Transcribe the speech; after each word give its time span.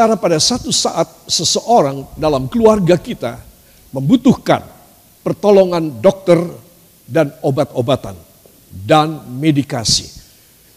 Saudara, 0.00 0.16
pada 0.16 0.40
satu 0.40 0.72
saat 0.72 1.04
seseorang 1.28 2.08
dalam 2.16 2.48
keluarga 2.48 2.96
kita 2.96 3.36
membutuhkan 3.92 4.64
pertolongan 5.20 6.00
dokter 6.00 6.40
dan 7.04 7.28
obat-obatan 7.44 8.16
dan 8.72 9.28
medikasi. 9.28 10.08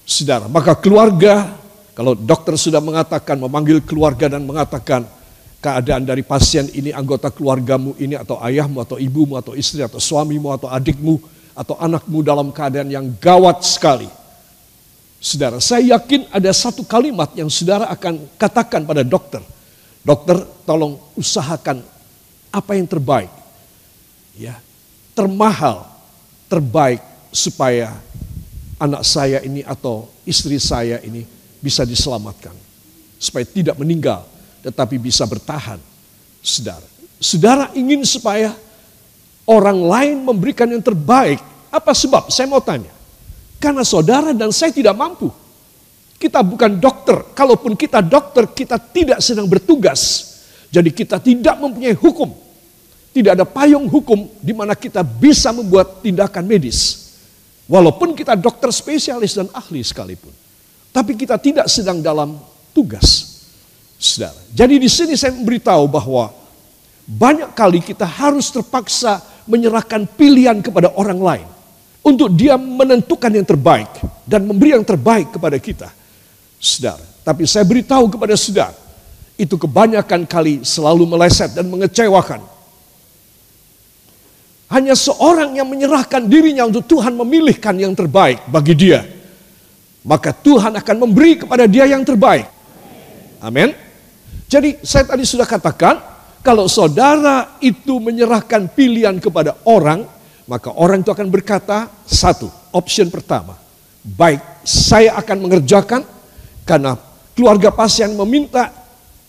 Saudara, 0.03 0.51
maka 0.51 0.75
keluarga 0.75 1.55
kalau 1.95 2.19
dokter 2.19 2.59
sudah 2.59 2.83
mengatakan 2.83 3.39
memanggil 3.39 3.79
keluarga 3.87 4.27
dan 4.27 4.43
mengatakan 4.43 5.07
keadaan 5.63 6.03
dari 6.03 6.27
pasien 6.27 6.67
ini 6.75 6.91
anggota 6.91 7.31
keluargamu 7.31 7.95
ini 8.03 8.19
atau 8.19 8.43
ayahmu 8.43 8.83
atau 8.83 8.99
ibumu 8.99 9.39
atau 9.39 9.55
istri 9.55 9.87
atau 9.87 10.03
suamimu 10.03 10.51
atau 10.51 10.67
adikmu 10.67 11.15
atau 11.55 11.79
anakmu 11.79 12.27
dalam 12.27 12.51
keadaan 12.51 12.91
yang 12.91 13.07
gawat 13.23 13.63
sekali. 13.63 14.11
Saudara, 15.23 15.63
saya 15.63 15.95
yakin 15.95 16.27
ada 16.35 16.51
satu 16.51 16.83
kalimat 16.83 17.31
yang 17.31 17.47
saudara 17.47 17.87
akan 17.87 18.27
katakan 18.35 18.83
pada 18.83 19.07
dokter. 19.07 19.39
Dokter, 20.03 20.43
tolong 20.67 20.99
usahakan 21.15 21.79
apa 22.51 22.71
yang 22.75 22.83
terbaik. 22.83 23.31
Ya, 24.35 24.59
termahal, 25.15 25.87
terbaik 26.51 26.99
supaya 27.31 27.95
anak 28.75 29.07
saya 29.07 29.39
ini 29.47 29.63
atau 29.63 30.11
istri 30.27 30.59
saya 30.59 30.99
ini 30.99 31.23
bisa 31.63 31.87
diselamatkan. 31.87 32.51
Supaya 33.15 33.47
tidak 33.47 33.79
meninggal 33.79 34.27
tetapi 34.59 34.99
bisa 34.99 35.23
bertahan. 35.23 35.79
Saudara, 36.43 36.87
saudara 37.15 37.65
ingin 37.71 38.03
supaya 38.03 38.51
orang 39.47 39.79
lain 39.79 40.17
memberikan 40.23 40.67
yang 40.67 40.83
terbaik. 40.83 41.39
Apa 41.73 41.95
sebab? 41.95 42.29
Saya 42.29 42.45
mau 42.45 42.61
tanya. 42.61 42.92
Karena 43.63 43.87
saudara 43.87 44.35
dan 44.35 44.51
saya 44.51 44.75
tidak 44.75 44.91
mampu. 44.91 45.31
Kita 46.19 46.43
bukan 46.43 46.83
dokter. 46.83 47.31
Kalaupun 47.31 47.79
kita 47.79 48.03
dokter, 48.03 48.51
kita 48.51 48.75
tidak 48.75 49.23
sedang 49.23 49.47
bertugas. 49.47 50.35
Jadi 50.67 50.91
kita 50.91 51.15
tidak 51.23 51.55
mempunyai 51.63 51.95
hukum. 51.95 52.27
Tidak 53.15 53.31
ada 53.31 53.47
payung 53.47 53.87
hukum 53.87 54.27
di 54.43 54.51
mana 54.51 54.75
kita 54.75 54.99
bisa 54.99 55.55
membuat 55.55 56.03
tindakan 56.03 56.43
medis. 56.43 57.07
Walaupun 57.71 58.11
kita 58.19 58.35
dokter 58.35 58.67
spesialis 58.75 59.39
dan 59.39 59.47
ahli 59.55 59.79
sekalipun. 59.79 60.35
Tapi 60.91 61.15
kita 61.15 61.39
tidak 61.39 61.71
sedang 61.71 62.03
dalam 62.03 62.35
tugas. 62.75 63.31
Saudara. 63.95 64.35
Jadi 64.51 64.75
di 64.75 64.91
sini 64.91 65.15
saya 65.15 65.31
memberitahu 65.31 65.87
bahwa 65.87 66.35
banyak 67.07 67.55
kali 67.55 67.79
kita 67.79 68.03
harus 68.03 68.51
terpaksa 68.51 69.23
menyerahkan 69.47 70.03
pilihan 70.19 70.59
kepada 70.59 70.91
orang 70.99 71.19
lain 71.23 71.52
untuk 72.03 72.35
dia 72.35 72.59
menentukan 72.59 73.31
yang 73.31 73.47
terbaik 73.47 73.89
dan 74.27 74.43
memberi 74.43 74.75
yang 74.75 74.83
terbaik 74.83 75.31
kepada 75.31 75.55
kita. 75.55 75.89
Saudara, 76.59 77.01
tapi 77.23 77.47
saya 77.47 77.63
beritahu 77.63 78.11
kepada 78.11 78.35
saudara, 78.35 78.75
itu 79.39 79.55
kebanyakan 79.55 80.27
kali 80.27 80.61
selalu 80.67 81.07
meleset 81.07 81.55
dan 81.55 81.65
mengecewakan. 81.71 82.43
Hanya 84.67 84.97
seorang 84.97 85.55
yang 85.55 85.69
menyerahkan 85.69 86.25
dirinya 86.27 86.67
untuk 86.67 86.85
Tuhan 86.89 87.13
memilihkan 87.13 87.77
yang 87.77 87.93
terbaik 87.93 88.41
bagi 88.51 88.73
dia. 88.73 89.05
Maka 90.03 90.35
Tuhan 90.35 90.75
akan 90.75 90.95
memberi 91.07 91.39
kepada 91.39 91.63
dia 91.69 91.87
yang 91.87 92.03
terbaik. 92.03 92.49
Amin. 93.39 93.71
Jadi 94.49 94.81
saya 94.83 95.07
tadi 95.07 95.23
sudah 95.23 95.47
katakan, 95.47 96.01
kalau 96.43 96.67
saudara 96.67 97.55
itu 97.63 98.01
menyerahkan 98.03 98.67
pilihan 98.67 99.15
kepada 99.21 99.55
orang, 99.63 100.03
maka 100.43 100.75
orang 100.75 100.99
itu 100.99 101.11
akan 101.11 101.27
berkata, 101.31 101.87
satu, 102.03 102.51
option 102.75 103.07
pertama, 103.07 103.55
baik 104.03 104.43
saya 104.67 105.15
akan 105.15 105.47
mengerjakan 105.47 106.03
karena 106.67 106.99
keluarga 107.31 107.71
pasien 107.71 108.11
meminta 108.11 108.71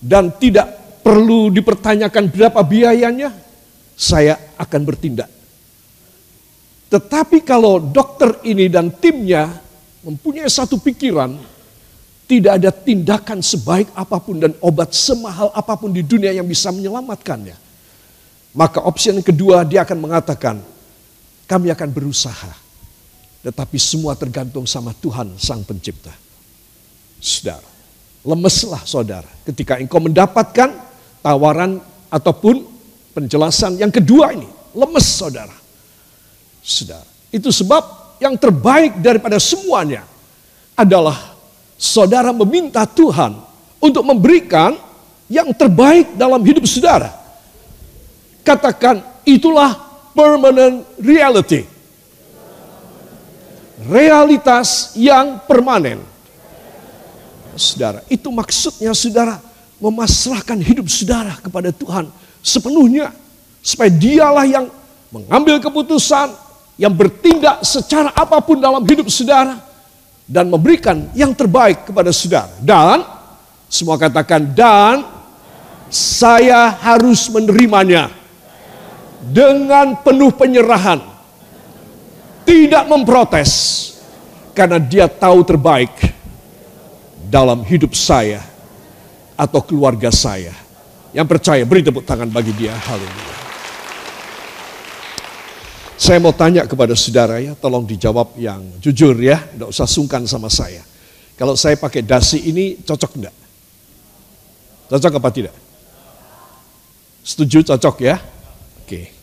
dan 0.02 0.34
tidak 0.34 0.66
perlu 1.06 1.54
dipertanyakan 1.54 2.30
berapa 2.30 2.60
biayanya, 2.66 3.30
saya 3.94 4.34
akan 4.58 4.80
bertindak. 4.82 5.30
Tetapi 6.90 7.42
kalau 7.42 7.78
dokter 7.78 8.38
ini 8.46 8.70
dan 8.70 8.90
timnya 8.90 9.50
mempunyai 10.02 10.50
satu 10.50 10.78
pikiran, 10.78 11.34
tidak 12.24 12.52
ada 12.58 12.70
tindakan 12.72 13.38
sebaik 13.44 13.90
apa 13.92 14.16
pun 14.18 14.40
dan 14.40 14.52
obat 14.64 14.96
semahal 14.96 15.52
apa 15.52 15.74
pun 15.76 15.92
di 15.92 16.00
dunia 16.00 16.32
yang 16.32 16.46
bisa 16.46 16.72
menyelamatkannya. 16.72 17.56
Maka 18.54 18.78
opsi 18.86 19.10
yang 19.10 19.20
kedua 19.20 19.66
dia 19.66 19.82
akan 19.82 19.98
mengatakan, 19.98 20.73
kami 21.44 21.72
akan 21.72 21.88
berusaha. 21.92 22.52
Tetapi 23.44 23.76
semua 23.76 24.16
tergantung 24.16 24.64
sama 24.64 24.96
Tuhan 24.96 25.36
Sang 25.36 25.60
Pencipta. 25.68 26.12
Saudara, 27.20 27.68
lemeslah 28.24 28.80
saudara 28.88 29.28
ketika 29.44 29.76
engkau 29.76 30.00
mendapatkan 30.00 30.72
tawaran 31.20 31.80
ataupun 32.08 32.64
penjelasan 33.12 33.76
yang 33.76 33.92
kedua 33.92 34.32
ini. 34.32 34.48
Lemes 34.74 35.06
saudara. 35.06 35.54
Saudara, 36.64 37.06
itu 37.30 37.52
sebab 37.52 38.16
yang 38.18 38.34
terbaik 38.40 38.98
daripada 39.04 39.36
semuanya 39.36 40.02
adalah 40.74 41.36
saudara 41.78 42.32
meminta 42.32 42.82
Tuhan 42.88 43.38
untuk 43.78 44.02
memberikan 44.02 44.74
yang 45.28 45.52
terbaik 45.52 46.16
dalam 46.16 46.40
hidup 46.42 46.64
saudara. 46.66 47.12
Katakan 48.44 49.00
itulah 49.24 49.93
permanent 50.14 50.86
reality. 50.96 51.66
Realitas 53.84 54.94
yang 54.96 55.42
permanen. 55.44 56.00
Saudara, 57.54 58.00
itu 58.08 58.30
maksudnya 58.32 58.94
saudara 58.96 59.38
memasrahkan 59.82 60.58
hidup 60.62 60.86
saudara 60.88 61.36
kepada 61.42 61.74
Tuhan 61.74 62.08
sepenuhnya. 62.40 63.12
Supaya 63.60 63.90
dialah 63.90 64.46
yang 64.46 64.66
mengambil 65.12 65.60
keputusan, 65.60 66.32
yang 66.80 66.94
bertindak 66.94 67.62
secara 67.66 68.10
apa 68.14 68.40
pun 68.40 68.58
dalam 68.58 68.82
hidup 68.84 69.06
saudara 69.08 69.56
dan 70.24 70.48
memberikan 70.48 71.08
yang 71.12 71.32
terbaik 71.36 71.88
kepada 71.88 72.10
saudara. 72.12 72.52
Dan 72.60 73.04
semua 73.68 73.96
katakan 74.00 74.42
dan 74.52 75.04
saya 75.88 76.74
harus 76.74 77.30
menerimanya 77.30 78.23
dengan 79.32 79.96
penuh 80.04 80.32
penyerahan. 80.34 81.00
Tidak 82.44 82.84
memprotes 82.92 83.52
karena 84.52 84.76
dia 84.76 85.08
tahu 85.08 85.40
terbaik 85.42 85.96
dalam 87.32 87.64
hidup 87.64 87.96
saya 87.96 88.44
atau 89.32 89.64
keluarga 89.64 90.12
saya. 90.12 90.52
Yang 91.14 91.26
percaya 91.30 91.62
beri 91.64 91.80
tepuk 91.80 92.04
tangan 92.04 92.28
bagi 92.28 92.52
dia. 92.52 92.74
Haleluya. 92.74 93.34
Saya 95.94 96.18
mau 96.20 96.34
tanya 96.34 96.66
kepada 96.68 96.92
saudara 96.98 97.38
ya, 97.40 97.54
tolong 97.56 97.86
dijawab 97.86 98.34
yang 98.36 98.60
jujur 98.82 99.14
ya, 99.16 99.40
tidak 99.40 99.72
usah 99.72 99.86
sungkan 99.88 100.26
sama 100.28 100.50
saya. 100.50 100.82
Kalau 101.38 101.54
saya 101.56 101.78
pakai 101.78 102.02
dasi 102.02 102.50
ini 102.50 102.76
cocok 102.82 103.12
enggak? 103.16 103.34
Cocok 104.90 105.12
apa 105.16 105.30
tidak? 105.32 105.54
Setuju 107.24 107.64
cocok 107.64 107.96
ya? 108.04 108.20
Oke. 108.84 109.14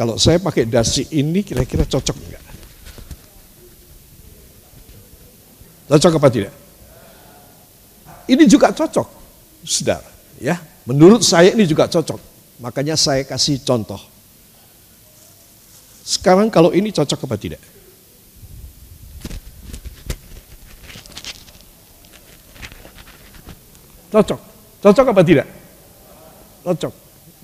Kalau 0.00 0.16
saya 0.16 0.40
pakai 0.40 0.64
dasi 0.64 1.04
ini 1.12 1.44
kira-kira 1.44 1.84
cocok 1.84 2.16
enggak? 2.16 2.44
Cocok 5.92 6.16
apa 6.16 6.28
tidak? 6.32 6.54
Ini 8.24 8.48
juga 8.48 8.72
cocok, 8.72 9.08
saudara. 9.60 10.08
Ya, 10.40 10.56
Menurut 10.88 11.20
saya 11.22 11.52
ini 11.52 11.68
juga 11.68 11.86
cocok. 11.86 12.18
Makanya 12.58 12.96
saya 12.96 13.22
kasih 13.22 13.60
contoh. 13.62 14.00
Sekarang 16.02 16.48
kalau 16.50 16.72
ini 16.74 16.90
cocok 16.90 17.30
apa 17.30 17.36
tidak? 17.38 17.62
Cocok. 24.10 24.40
Cocok 24.82 25.06
apa 25.14 25.22
tidak? 25.22 25.46
Cocok. 26.66 26.94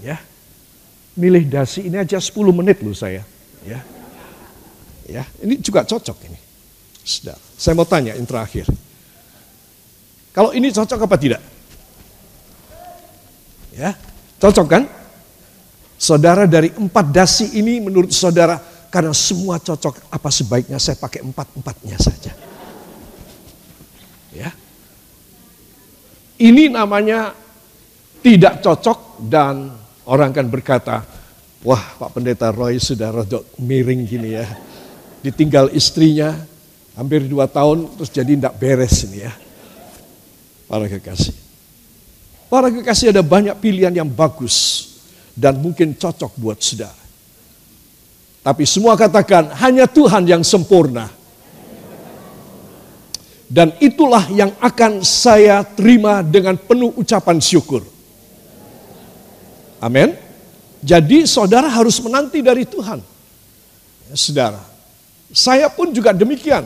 Ya. 0.02 0.18
Milih 1.16 1.48
dasi 1.48 1.88
ini 1.88 1.96
aja 1.96 2.20
10 2.20 2.32
menit 2.52 2.84
loh 2.84 2.92
saya. 2.92 3.24
Ya. 3.64 3.80
Ya, 5.06 5.24
ini 5.40 5.56
juga 5.62 5.86
cocok 5.86 6.18
ini. 6.28 6.38
Sudah. 7.06 7.38
Saya 7.56 7.78
mau 7.78 7.86
tanya 7.86 8.12
yang 8.18 8.26
terakhir. 8.26 8.66
Kalau 10.34 10.52
ini 10.52 10.68
cocok 10.68 11.00
apa 11.06 11.16
tidak? 11.16 11.42
Ya, 13.72 13.96
cocok 14.36 14.66
kan? 14.68 14.84
Saudara 15.96 16.44
dari 16.44 16.68
empat 16.76 17.08
dasi 17.08 17.56
ini 17.56 17.80
menurut 17.80 18.12
saudara 18.12 18.60
karena 18.92 19.16
semua 19.16 19.56
cocok 19.56 20.12
apa 20.12 20.28
sebaiknya 20.28 20.76
saya 20.76 21.00
pakai 21.00 21.24
empat-empatnya 21.24 21.96
saja. 21.96 22.32
Ya. 24.36 24.52
Ini 26.36 26.68
namanya 26.68 27.32
tidak 28.20 28.60
cocok 28.60 29.24
dan 29.24 29.72
orang 30.06 30.30
kan 30.32 30.46
berkata, 30.46 31.02
wah 31.66 31.84
Pak 31.98 32.16
Pendeta 32.16 32.48
Roy 32.54 32.78
sudah 32.80 33.10
rodok 33.10 33.44
miring 33.60 34.06
gini 34.06 34.38
ya. 34.38 34.46
Ditinggal 35.20 35.74
istrinya, 35.74 36.34
Hampir 36.96 37.28
dua 37.28 37.44
tahun 37.44 37.92
terus 37.92 38.08
jadi 38.08 38.32
tidak 38.40 38.56
beres 38.56 39.04
ini 39.04 39.20
ya. 39.20 39.32
Para 40.64 40.88
kekasih. 40.88 41.36
Para 42.48 42.72
kekasih 42.72 43.12
ada 43.12 43.20
banyak 43.20 43.52
pilihan 43.60 43.92
yang 43.92 44.08
bagus 44.08 44.88
dan 45.36 45.60
mungkin 45.60 45.92
cocok 45.92 46.32
buat 46.40 46.56
saudara. 46.56 47.04
Tapi 48.40 48.64
semua 48.64 48.96
katakan 48.96 49.52
hanya 49.60 49.84
Tuhan 49.84 50.24
yang 50.24 50.40
sempurna. 50.40 51.12
Dan 53.46 53.76
itulah 53.78 54.26
yang 54.32 54.56
akan 54.58 55.04
saya 55.04 55.62
terima 55.62 56.24
dengan 56.24 56.56
penuh 56.56 56.96
ucapan 56.96 57.38
syukur. 57.38 57.84
Amin. 59.80 60.16
Jadi 60.80 61.26
saudara 61.26 61.66
harus 61.66 61.98
menanti 61.98 62.40
dari 62.40 62.62
Tuhan. 62.62 63.00
Ya, 64.06 64.14
saudara, 64.14 64.62
saya 65.34 65.66
pun 65.66 65.90
juga 65.90 66.14
demikian. 66.14 66.64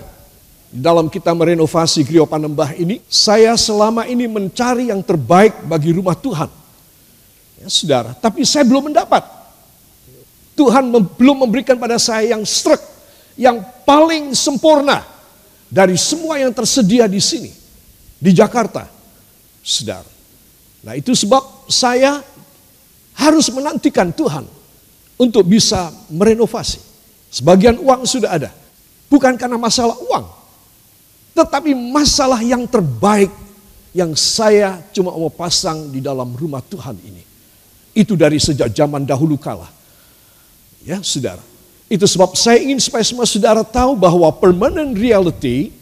Dalam 0.70 1.10
kita 1.10 1.34
merenovasi 1.34 2.06
Grio 2.06 2.30
Panembah 2.30 2.78
ini, 2.78 3.02
saya 3.10 3.58
selama 3.58 4.06
ini 4.06 4.30
mencari 4.30 4.94
yang 4.94 5.02
terbaik 5.02 5.66
bagi 5.66 5.90
rumah 5.90 6.14
Tuhan. 6.14 6.46
Ya, 7.58 7.66
saudara, 7.66 8.14
tapi 8.14 8.46
saya 8.46 8.62
belum 8.62 8.92
mendapat. 8.92 9.40
Tuhan 10.54 10.92
belum 10.92 11.48
memberikan 11.48 11.80
pada 11.80 11.96
saya 11.96 12.36
yang 12.36 12.44
strek, 12.44 12.78
yang 13.34 13.64
paling 13.82 14.36
sempurna 14.36 15.02
dari 15.66 15.96
semua 15.96 16.36
yang 16.36 16.52
tersedia 16.52 17.08
di 17.08 17.18
sini, 17.18 17.50
di 18.20 18.30
Jakarta. 18.30 18.84
Saudara. 19.64 20.08
Nah 20.80 20.96
itu 20.96 21.12
sebab 21.12 21.68
saya 21.68 22.24
harus 23.14 23.50
menantikan 23.52 24.10
Tuhan 24.14 24.46
untuk 25.20 25.44
bisa 25.44 25.92
merenovasi. 26.08 26.80
Sebagian 27.30 27.78
uang 27.78 28.08
sudah 28.08 28.30
ada. 28.34 28.50
Bukan 29.10 29.38
karena 29.38 29.58
masalah 29.60 29.94
uang. 29.98 30.26
Tetapi 31.36 31.74
masalah 31.74 32.42
yang 32.42 32.66
terbaik 32.66 33.30
yang 33.90 34.14
saya 34.14 34.82
cuma 34.94 35.14
mau 35.14 35.30
pasang 35.30 35.90
di 35.90 36.02
dalam 36.02 36.34
rumah 36.34 36.62
Tuhan 36.62 36.98
ini. 37.06 37.22
Itu 37.94 38.14
dari 38.14 38.38
sejak 38.38 38.70
zaman 38.70 39.02
dahulu 39.06 39.38
kala. 39.38 39.66
Ya 40.82 41.02
saudara. 41.02 41.42
Itu 41.90 42.06
sebab 42.06 42.38
saya 42.38 42.62
ingin 42.62 42.78
supaya 42.78 43.02
semua 43.02 43.26
saudara 43.26 43.66
tahu 43.66 43.98
bahwa 43.98 44.30
permanent 44.38 44.94
reality 44.94 45.74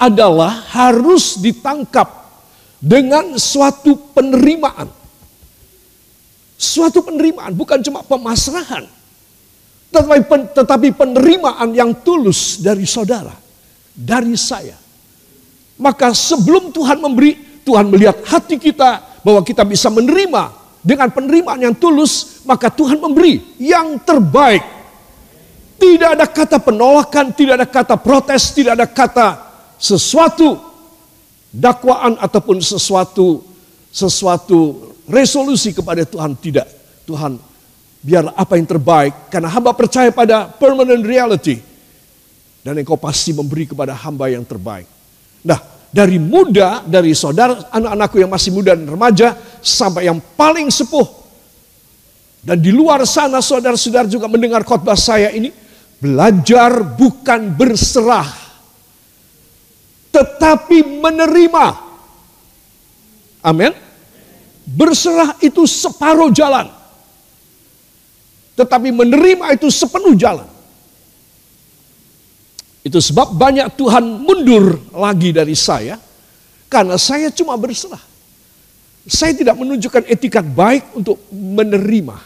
adalah 0.00 0.64
harus 0.72 1.36
ditangkap 1.36 2.08
dengan 2.80 3.36
suatu 3.36 3.92
penerimaan. 4.16 4.88
Suatu 6.60 7.00
penerimaan, 7.00 7.56
bukan 7.56 7.80
cuma 7.80 8.04
pemasrahan. 8.04 8.84
Tetapi, 9.88 10.20
tetapi 10.52 10.88
penerimaan 10.92 11.72
yang 11.72 11.96
tulus 12.04 12.60
dari 12.60 12.84
saudara, 12.84 13.32
dari 13.96 14.36
saya. 14.36 14.76
Maka 15.80 16.12
sebelum 16.12 16.68
Tuhan 16.68 17.00
memberi, 17.00 17.64
Tuhan 17.64 17.88
melihat 17.88 18.20
hati 18.28 18.60
kita 18.60 19.00
bahwa 19.24 19.40
kita 19.40 19.64
bisa 19.64 19.88
menerima 19.88 20.52
dengan 20.84 21.08
penerimaan 21.08 21.64
yang 21.64 21.72
tulus, 21.72 22.44
maka 22.44 22.68
Tuhan 22.68 23.00
memberi 23.00 23.56
yang 23.56 23.96
terbaik 24.04 24.60
tidak 25.80 26.08
ada 26.12 26.26
kata 26.28 26.56
penolakan, 26.60 27.32
tidak 27.32 27.54
ada 27.56 27.68
kata 27.72 27.96
protes, 27.96 28.52
tidak 28.52 28.76
ada 28.76 28.84
kata 28.84 29.28
sesuatu 29.80 30.60
dakwaan 31.48 32.20
ataupun 32.20 32.60
sesuatu 32.60 33.40
sesuatu 33.88 34.89
resolusi 35.10 35.74
kepada 35.74 36.06
Tuhan 36.06 36.38
tidak. 36.38 36.66
Tuhan 37.04 37.36
biar 38.00 38.32
apa 38.32 38.56
yang 38.56 38.64
terbaik 38.70 39.28
karena 39.28 39.50
hamba 39.50 39.76
percaya 39.76 40.08
pada 40.14 40.48
permanent 40.48 41.04
reality 41.04 41.60
dan 42.64 42.78
engkau 42.78 42.96
pasti 42.96 43.34
memberi 43.34 43.68
kepada 43.68 43.92
hamba 43.92 44.30
yang 44.32 44.46
terbaik. 44.46 44.88
Nah, 45.44 45.60
dari 45.90 46.16
muda, 46.16 46.86
dari 46.86 47.12
saudara 47.12 47.68
anak-anakku 47.74 48.16
yang 48.22 48.30
masih 48.30 48.54
muda 48.54 48.72
dan 48.78 48.88
remaja 48.88 49.36
sampai 49.60 50.08
yang 50.08 50.22
paling 50.38 50.70
sepuh 50.70 51.20
dan 52.40 52.56
di 52.56 52.72
luar 52.72 53.04
sana 53.04 53.44
saudara-saudara 53.44 54.08
juga 54.08 54.24
mendengar 54.24 54.64
khotbah 54.64 54.96
saya 54.96 55.28
ini, 55.32 55.52
Belajar 56.00 56.80
bukan 56.96 57.52
berserah, 57.52 58.24
tetapi 60.08 60.80
menerima. 60.96 61.66
Amin. 63.44 63.76
Berserah 64.70 65.34
itu 65.42 65.66
separuh 65.66 66.30
jalan, 66.30 66.70
tetapi 68.54 68.94
menerima 68.94 69.58
itu 69.58 69.66
sepenuh 69.66 70.14
jalan. 70.14 70.46
Itu 72.86 73.02
sebab 73.02 73.34
banyak 73.34 73.74
Tuhan 73.74 74.22
mundur 74.22 74.78
lagi 74.94 75.34
dari 75.34 75.58
saya, 75.58 75.98
karena 76.70 76.94
saya 76.94 77.34
cuma 77.34 77.58
berserah. 77.58 78.00
Saya 79.10 79.34
tidak 79.34 79.58
menunjukkan 79.58 80.06
etikat 80.06 80.46
baik 80.46 80.86
untuk 80.94 81.18
menerima. 81.34 82.20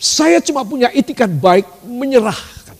Saya 0.00 0.42
cuma 0.42 0.66
punya 0.66 0.90
itikat 0.90 1.30
baik 1.30 1.86
menyerahkan. 1.86 2.74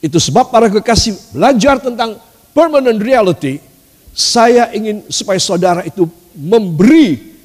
Itu 0.00 0.16
sebab 0.16 0.48
para 0.48 0.72
kekasih 0.72 1.36
belajar 1.36 1.76
tentang 1.82 2.16
permanent 2.56 2.96
reality. 2.96 3.60
Saya 4.16 4.72
ingin 4.72 5.06
supaya 5.12 5.38
saudara 5.38 5.82
itu 5.84 6.08
memberi 6.34 7.36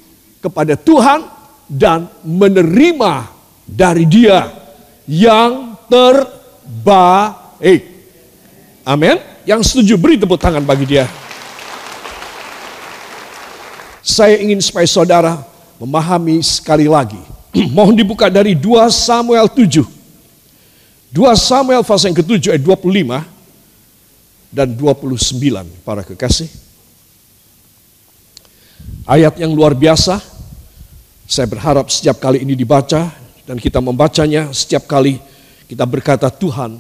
kepada 0.42 0.78
Tuhan 0.78 1.26
dan 1.66 2.06
menerima 2.22 3.30
dari 3.66 4.06
dia 4.06 4.50
yang 5.10 5.74
terbaik. 5.90 7.84
Amin. 8.86 9.18
Yang 9.46 9.62
setuju 9.74 9.98
beri 9.98 10.18
tepuk 10.18 10.38
tangan 10.38 10.62
bagi 10.62 10.86
dia. 10.86 11.06
Saya 14.06 14.38
ingin 14.38 14.62
supaya 14.62 14.86
saudara 14.86 15.42
memahami 15.82 16.38
sekali 16.46 16.86
lagi 16.86 17.36
Mohon 17.76 17.96
dibuka 17.96 18.28
dari 18.28 18.54
2 18.56 18.92
Samuel 18.92 19.48
7. 19.48 19.84
2 21.16 21.24
Samuel 21.40 21.82
pasal 21.88 22.12
yang 22.12 22.20
ke-7 22.20 22.52
ayat 22.52 22.64
25 22.64 23.24
dan 24.52 24.68
29 24.76 25.88
para 25.88 26.04
kekasih. 26.04 26.52
Ayat 29.06 29.38
yang 29.38 29.54
luar 29.54 29.78
biasa. 29.78 30.18
Saya 31.30 31.46
berharap 31.46 31.90
setiap 31.94 32.18
kali 32.18 32.42
ini 32.42 32.58
dibaca 32.58 33.10
dan 33.46 33.58
kita 33.58 33.82
membacanya 33.82 34.50
setiap 34.54 34.86
kali 34.86 35.18
kita 35.66 35.82
berkata 35.86 36.30
Tuhan, 36.30 36.78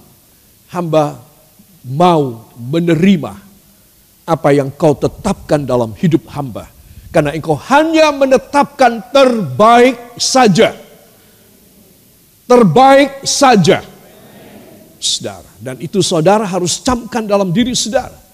hamba 0.69 1.17
mau 1.81 2.45
menerima 2.57 3.33
apa 4.25 4.49
yang 4.53 4.69
kau 4.73 4.93
tetapkan 4.97 5.65
dalam 5.65 5.93
hidup 5.97 6.29
hamba 6.33 6.69
karena 7.13 7.33
engkau 7.33 7.57
hanya 7.69 8.09
menetapkan 8.09 9.05
terbaik 9.13 10.17
saja. 10.17 10.73
Terbaik 12.49 13.21
saja. 13.25 13.85
Saudara. 14.97 15.49
Dan 15.61 15.77
itu 15.81 16.01
saudara 16.01 16.45
harus 16.45 16.81
camkan 16.81 17.25
dalam 17.25 17.53
diri 17.53 17.77
saudara. 17.77 18.24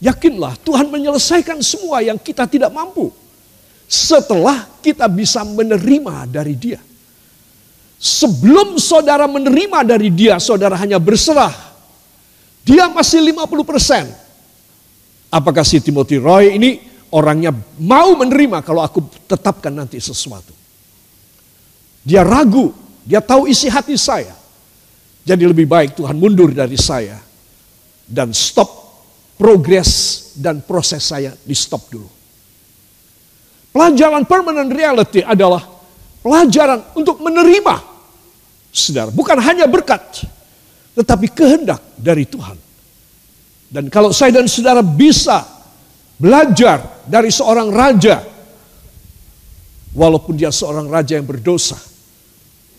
Yakinlah 0.00 0.56
Tuhan 0.64 0.88
menyelesaikan 0.88 1.60
semua 1.60 2.00
yang 2.00 2.16
kita 2.16 2.48
tidak 2.48 2.72
mampu. 2.72 3.12
Setelah 3.84 4.64
kita 4.80 5.04
bisa 5.12 5.44
menerima 5.44 6.24
dari 6.24 6.56
dia. 6.56 6.80
Sebelum 8.00 8.80
saudara 8.80 9.28
menerima 9.28 9.84
dari 9.84 10.08
dia, 10.08 10.40
saudara 10.40 10.72
hanya 10.80 10.96
berserah. 10.96 11.52
Dia 12.64 12.88
masih 12.88 13.20
50%. 13.20 14.08
Apakah 15.28 15.60
si 15.68 15.84
Timothy 15.84 16.16
Roy 16.16 16.56
ini 16.56 16.80
orangnya 17.12 17.52
mau 17.76 18.16
menerima 18.16 18.64
kalau 18.64 18.80
aku 18.80 19.04
tetapkan 19.28 19.70
nanti 19.70 20.00
sesuatu. 20.00 20.56
Dia 22.00 22.24
ragu, 22.24 22.72
dia 23.04 23.20
tahu 23.20 23.44
isi 23.44 23.68
hati 23.68 24.00
saya. 24.00 24.32
Jadi 25.28 25.44
lebih 25.44 25.68
baik 25.68 26.00
Tuhan 26.00 26.16
mundur 26.16 26.48
dari 26.56 26.80
saya 26.80 27.20
dan 28.08 28.32
stop 28.32 28.79
progres 29.40 30.20
dan 30.36 30.60
proses 30.60 31.00
saya 31.00 31.32
di 31.32 31.56
stop 31.56 31.88
dulu. 31.88 32.04
Pelajaran 33.72 34.28
permanent 34.28 34.68
reality 34.68 35.24
adalah 35.24 35.64
pelajaran 36.20 36.92
untuk 36.92 37.24
menerima. 37.24 37.88
Saudara, 38.68 39.08
bukan 39.08 39.40
hanya 39.40 39.64
berkat, 39.64 40.28
tetapi 40.92 41.32
kehendak 41.32 41.80
dari 41.96 42.28
Tuhan. 42.28 42.60
Dan 43.70 43.88
kalau 43.88 44.12
saya 44.12 44.36
dan 44.36 44.44
saudara 44.44 44.84
bisa 44.84 45.40
belajar 46.20 47.00
dari 47.08 47.32
seorang 47.32 47.72
raja, 47.72 48.20
walaupun 49.96 50.36
dia 50.36 50.52
seorang 50.52 50.86
raja 50.90 51.16
yang 51.16 51.24
berdosa, 51.24 51.80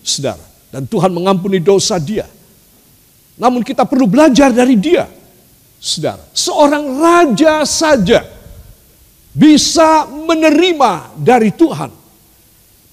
saudara, 0.05 0.43
dan 0.69 0.85
Tuhan 0.85 1.09
mengampuni 1.09 1.57
dosa 1.57 1.97
dia. 1.97 2.29
Namun 3.39 3.65
kita 3.65 3.87
perlu 3.87 4.05
belajar 4.05 4.51
dari 4.53 4.75
dia, 4.77 5.07
saudara. 5.81 6.21
Seorang 6.29 6.85
raja 7.01 7.65
saja 7.65 8.21
bisa 9.33 10.05
menerima 10.05 11.17
dari 11.17 11.49
Tuhan. 11.49 11.89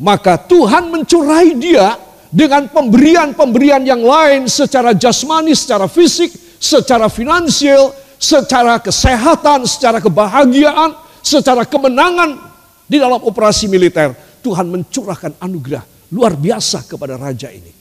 Maka 0.00 0.40
Tuhan 0.40 0.88
mencurai 0.88 1.52
dia 1.58 2.00
dengan 2.32 2.70
pemberian-pemberian 2.72 3.84
yang 3.84 4.00
lain 4.00 4.48
secara 4.48 4.96
jasmani, 4.96 5.52
secara 5.52 5.84
fisik, 5.84 6.32
secara 6.56 7.12
finansial, 7.12 7.92
secara 8.16 8.80
kesehatan, 8.80 9.68
secara 9.68 9.98
kebahagiaan, 10.00 10.96
secara 11.20 11.66
kemenangan 11.68 12.40
di 12.88 12.96
dalam 12.96 13.20
operasi 13.20 13.68
militer. 13.68 14.14
Tuhan 14.38 14.70
mencurahkan 14.70 15.34
anugerah 15.42 15.82
luar 16.14 16.38
biasa 16.38 16.86
kepada 16.86 17.18
raja 17.18 17.50
ini. 17.50 17.74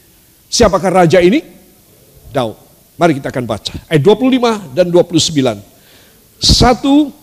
Siapakah 0.49 1.05
raja 1.05 1.21
ini? 1.21 1.37
Daud. 2.33 2.66
Mari 2.97 3.21
kita 3.21 3.29
akan 3.29 3.45
baca. 3.45 3.73
Ayat 3.85 4.01
25 4.01 4.73
dan 4.73 4.89
29. 4.89 5.61
Satu, 6.41 7.13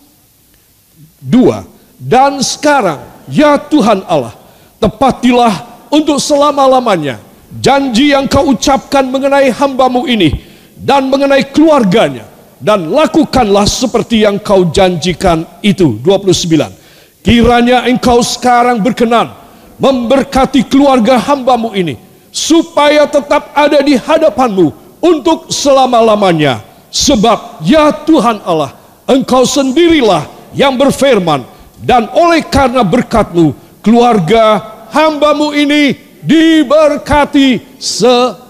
dua. 1.18 1.66
Dan 1.98 2.38
sekarang, 2.42 3.02
ya 3.26 3.58
Tuhan 3.58 4.06
Allah, 4.06 4.34
tepatilah 4.78 5.74
untuk 5.90 6.18
selama-lamanya 6.18 7.22
janji 7.62 8.10
yang 8.10 8.26
kau 8.26 8.50
ucapkan 8.50 9.06
mengenai 9.06 9.50
hambamu 9.54 10.06
ini 10.10 10.42
dan 10.74 11.06
mengenai 11.06 11.46
keluarganya 11.54 12.26
dan 12.58 12.90
lakukanlah 12.90 13.66
seperti 13.66 14.26
yang 14.26 14.42
kau 14.42 14.66
janjikan 14.74 15.46
itu 15.62 15.98
29 16.02 17.22
kiranya 17.22 17.86
engkau 17.86 18.18
sekarang 18.20 18.82
berkenan 18.82 19.30
memberkati 19.78 20.66
keluarga 20.66 21.18
hambamu 21.18 21.70
ini 21.78 21.94
supaya 22.34 23.06
tetap 23.06 23.54
ada 23.54 23.78
di 23.78 23.94
hadapanmu 23.94 24.83
untuk 25.04 25.52
selama-lamanya 25.52 26.64
sebab 26.88 27.60
ya 27.60 27.92
Tuhan 27.92 28.40
Allah 28.40 28.72
engkau 29.04 29.44
sendirilah 29.44 30.24
yang 30.56 30.80
berfirman 30.80 31.44
dan 31.84 32.08
oleh 32.16 32.40
karena 32.48 32.80
berkatmu 32.80 33.52
keluarga 33.84 34.64
hambamu 34.88 35.52
ini 35.52 35.92
diberkati 36.24 37.76
se 37.76 38.40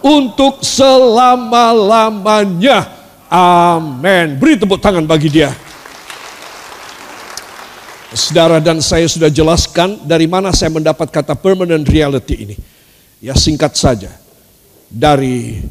untuk 0.00 0.64
selama-lamanya. 0.64 2.88
Amin. 3.30 4.34
Beri 4.40 4.56
tepuk 4.58 4.80
tangan 4.80 5.04
bagi 5.06 5.28
dia. 5.28 5.52
Saudara 8.10 8.58
dan 8.58 8.82
saya 8.82 9.06
sudah 9.06 9.30
jelaskan 9.30 10.02
dari 10.02 10.26
mana 10.26 10.50
saya 10.50 10.74
mendapat 10.74 11.14
kata 11.14 11.38
permanent 11.38 11.86
reality 11.86 12.42
ini. 12.42 12.58
Ya 13.22 13.38
singkat 13.38 13.78
saja. 13.78 14.10
Dari 14.90 15.62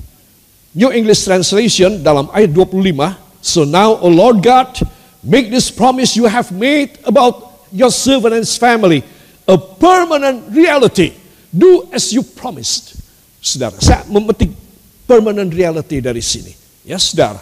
New 0.74 0.94
English 0.94 1.26
Translation 1.26 2.06
dalam 2.06 2.30
ayat 2.30 2.54
25. 2.54 2.94
So 3.42 3.66
now, 3.66 3.98
O 3.98 4.08
Lord 4.12 4.46
God, 4.46 4.70
make 5.26 5.50
this 5.50 5.74
promise 5.74 6.14
you 6.14 6.30
have 6.30 6.54
made 6.54 7.00
about 7.08 7.66
your 7.74 7.90
servant 7.90 8.38
and 8.38 8.44
his 8.46 8.54
family 8.60 9.02
a 9.50 9.58
permanent 9.58 10.54
reality. 10.54 11.18
Do 11.50 11.90
as 11.90 12.14
you 12.14 12.22
promised. 12.22 12.94
Saudara, 13.42 13.82
saya 13.82 14.06
memetik 14.06 14.54
permanent 15.10 15.50
reality 15.50 15.98
dari 15.98 16.22
sini. 16.22 16.54
Ya, 16.86 17.02
saudara. 17.02 17.42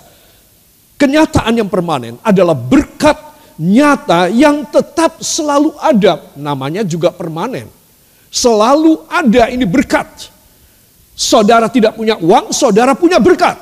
Kenyataan 0.96 1.52
yang 1.60 1.68
permanen 1.68 2.16
adalah 2.24 2.56
berkat 2.56 3.20
nyata 3.60 4.32
yang 4.32 4.64
tetap 4.72 5.20
selalu 5.20 5.76
ada. 5.84 6.32
Namanya 6.40 6.88
juga 6.88 7.12
permanen. 7.12 7.68
Selalu 8.32 9.04
ada 9.12 9.52
ini 9.52 9.68
berkat. 9.68 10.32
Saudara 11.18 11.66
tidak 11.66 11.98
punya 11.98 12.14
uang, 12.22 12.54
saudara 12.54 12.94
punya 12.94 13.18
berkat. 13.18 13.58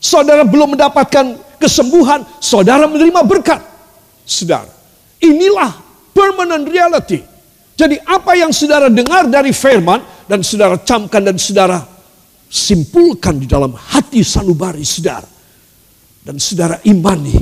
Saudara 0.00 0.40
belum 0.40 0.72
mendapatkan 0.72 1.36
kesembuhan, 1.60 2.24
saudara 2.40 2.88
menerima 2.88 3.20
berkat. 3.28 3.60
Saudara, 4.24 4.72
inilah 5.20 5.68
permanent 6.16 6.64
reality. 6.64 7.20
Jadi 7.76 8.00
apa 8.00 8.32
yang 8.40 8.56
saudara 8.56 8.88
dengar 8.88 9.28
dari 9.28 9.52
firman 9.52 10.00
dan 10.24 10.40
saudara 10.40 10.80
camkan 10.80 11.20
dan 11.20 11.36
saudara 11.36 11.84
simpulkan 12.48 13.36
di 13.36 13.44
dalam 13.44 13.76
hati 13.76 14.24
sanubari 14.24 14.80
saudara. 14.80 15.28
Dan 16.24 16.40
saudara 16.40 16.80
imani. 16.88 17.36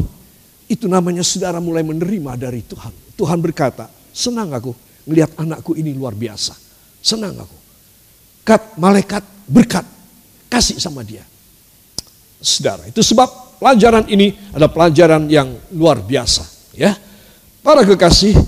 Itu 0.67 0.91
namanya 0.91 1.23
saudara 1.23 1.63
mulai 1.63 1.87
menerima 1.87 2.35
dari 2.35 2.67
Tuhan. 2.67 3.15
Tuhan 3.15 3.39
berkata, 3.39 3.87
senang 4.11 4.51
aku 4.51 4.75
melihat 5.07 5.39
anakku 5.39 5.79
ini 5.79 5.95
luar 5.95 6.19
biasa. 6.19 6.59
Senang 6.99 7.39
aku. 7.39 7.60
Kat 8.51 8.75
malaikat 8.75 9.23
berkat. 9.47 9.87
Kasih 10.51 10.83
sama 10.83 11.07
dia. 11.07 11.23
Saudara, 12.43 12.83
itu 12.91 12.99
sebab 12.99 13.63
pelajaran 13.63 14.11
ini 14.11 14.35
adalah 14.51 14.75
pelajaran 14.75 15.31
yang 15.31 15.55
luar 15.71 16.03
biasa. 16.03 16.43
Ya, 16.75 16.99
Para 17.61 17.85
kekasih, 17.85 18.41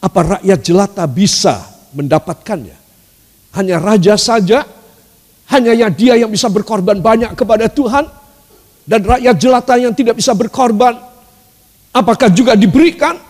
apa 0.00 0.40
rakyat 0.40 0.60
jelata 0.64 1.04
bisa 1.04 1.68
mendapatkannya? 1.92 2.76
Hanya 3.52 3.76
raja 3.76 4.16
saja, 4.16 4.64
hanya 5.52 5.76
yang 5.76 5.92
dia 5.92 6.16
yang 6.16 6.32
bisa 6.32 6.48
berkorban 6.48 6.96
banyak 6.96 7.36
kepada 7.36 7.68
Tuhan, 7.68 8.08
dan 8.88 9.00
rakyat 9.04 9.36
jelata 9.36 9.76
yang 9.76 9.92
tidak 9.92 10.16
bisa 10.16 10.32
berkorban, 10.32 10.96
apakah 11.92 12.32
juga 12.32 12.56
diberikan? 12.56 13.20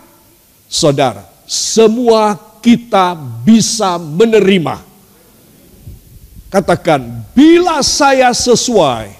Saudara, 0.71 1.27
semua 1.43 2.39
kita 2.63 3.11
bisa 3.43 3.99
menerima. 3.99 4.86
Katakan, 6.47 7.27
bila 7.35 7.83
saya 7.83 8.31
sesuai 8.31 9.11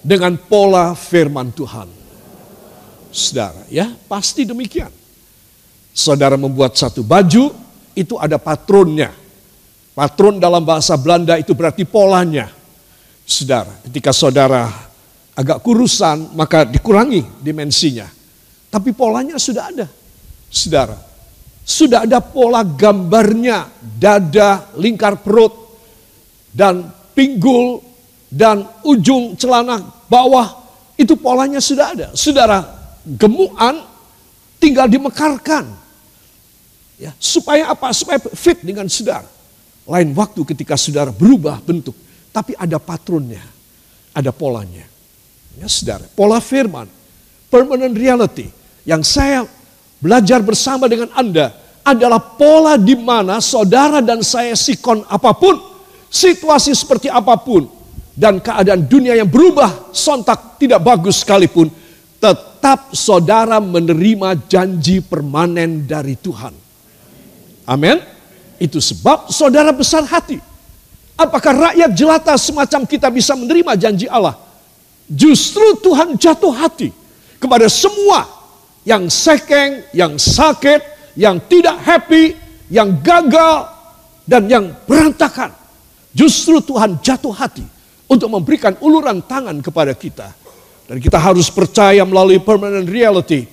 dengan 0.00 0.38
pola 0.38 0.94
firman 0.94 1.50
Tuhan. 1.50 1.90
Saudara, 3.10 3.66
ya 3.66 3.90
pasti 4.06 4.46
demikian. 4.46 4.94
Saudara 5.90 6.38
membuat 6.38 6.78
satu 6.78 7.02
baju, 7.02 7.50
itu 7.98 8.14
ada 8.14 8.38
patronnya. 8.38 9.10
Patron 9.90 10.38
dalam 10.38 10.62
bahasa 10.62 10.94
Belanda 10.94 11.34
itu 11.34 11.50
berarti 11.50 11.82
polanya. 11.82 12.46
Saudara, 13.26 13.74
ketika 13.82 14.14
saudara 14.14 14.70
agak 15.34 15.58
kurusan, 15.66 16.30
maka 16.38 16.62
dikurangi 16.62 17.26
dimensinya. 17.42 18.06
Tapi 18.70 18.94
polanya 18.94 19.34
sudah 19.34 19.66
ada. 19.66 19.86
Saudara, 20.46 20.94
sudah 21.70 22.02
ada 22.02 22.18
pola 22.18 22.66
gambarnya, 22.66 23.70
dada, 23.78 24.66
lingkar 24.74 25.22
perut, 25.22 25.54
dan 26.50 26.90
pinggul, 27.14 27.78
dan 28.26 28.66
ujung 28.82 29.38
celana 29.38 29.78
bawah, 30.10 30.50
itu 30.98 31.14
polanya 31.14 31.62
sudah 31.62 31.94
ada. 31.94 32.06
Saudara, 32.18 32.66
gemukan 33.06 33.86
tinggal 34.58 34.90
dimekarkan. 34.90 35.70
Ya, 36.98 37.14
supaya 37.22 37.70
apa? 37.70 37.94
Supaya 37.94 38.18
fit 38.18 38.66
dengan 38.66 38.90
saudara. 38.90 39.30
Lain 39.86 40.10
waktu 40.18 40.42
ketika 40.50 40.74
saudara 40.74 41.14
berubah 41.14 41.62
bentuk, 41.62 41.94
tapi 42.34 42.58
ada 42.58 42.82
patronnya, 42.82 43.46
ada 44.10 44.34
polanya. 44.34 44.84
Ya, 45.54 45.70
saudara, 45.70 46.02
pola 46.18 46.42
firman, 46.42 46.90
permanent 47.46 47.94
reality 47.94 48.50
yang 48.82 49.06
saya 49.06 49.46
belajar 50.00 50.40
bersama 50.42 50.90
dengan 50.90 51.12
Anda 51.14 51.59
adalah 51.84 52.20
pola 52.20 52.76
di 52.76 52.94
mana 52.96 53.40
saudara 53.40 54.04
dan 54.04 54.20
saya 54.20 54.52
sikon 54.54 55.04
apa 55.08 55.32
pun, 55.32 55.56
situasi 56.12 56.76
seperti 56.76 57.08
apa 57.08 57.36
pun, 57.40 57.66
dan 58.14 58.38
keadaan 58.42 58.84
dunia 58.84 59.16
yang 59.16 59.28
berubah 59.28 59.92
sontak 59.94 60.60
tidak 60.60 60.84
bagus 60.84 61.24
sekalipun, 61.24 61.72
tetap 62.20 62.92
saudara 62.92 63.58
menerima 63.58 64.36
janji 64.44 65.00
permanen 65.00 65.88
dari 65.88 66.14
Tuhan. 66.20 66.52
Amin. 67.64 67.96
Itu 68.60 68.76
sebab 68.76 69.32
saudara 69.32 69.72
besar 69.72 70.04
hati. 70.04 70.36
Apakah 71.16 71.72
rakyat 71.72 71.90
jelata 71.96 72.36
semacam 72.36 72.84
kita 72.84 73.08
bisa 73.08 73.32
menerima 73.36 73.72
janji 73.76 74.04
Allah? 74.08 74.36
Justru 75.08 75.80
Tuhan 75.80 76.16
jatuh 76.16 76.52
hati 76.52 76.92
kepada 77.40 77.68
semua 77.72 78.28
yang 78.84 79.08
sekeng, 79.08 79.84
yang 79.96 80.16
sakit, 80.16 80.80
yang 81.18 81.38
tidak 81.50 81.78
happy, 81.82 82.34
yang 82.70 82.98
gagal, 83.02 83.70
dan 84.26 84.46
yang 84.46 84.70
berantakan. 84.86 85.50
Justru 86.10 86.58
Tuhan 86.62 86.98
jatuh 87.02 87.34
hati 87.34 87.66
untuk 88.10 88.28
memberikan 88.30 88.74
uluran 88.82 89.22
tangan 89.22 89.58
kepada 89.62 89.94
kita. 89.94 90.30
Dan 90.90 90.98
kita 90.98 91.22
harus 91.22 91.46
percaya 91.50 92.02
melalui 92.02 92.42
permanent 92.42 92.86
reality 92.86 93.46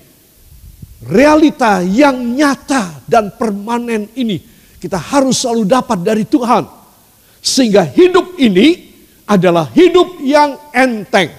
realita 1.05 1.85
yang 1.85 2.17
nyata 2.33 3.05
dan 3.05 3.29
permanen 3.37 4.09
ini 4.17 4.41
kita 4.77 4.97
harus 4.97 5.41
selalu 5.41 5.65
dapat 5.65 5.99
dari 6.01 6.23
Tuhan. 6.25 6.65
Sehingga 7.41 7.85
hidup 7.85 8.37
ini 8.37 8.93
adalah 9.25 9.69
hidup 9.73 10.21
yang 10.21 10.57
enteng. 10.73 11.33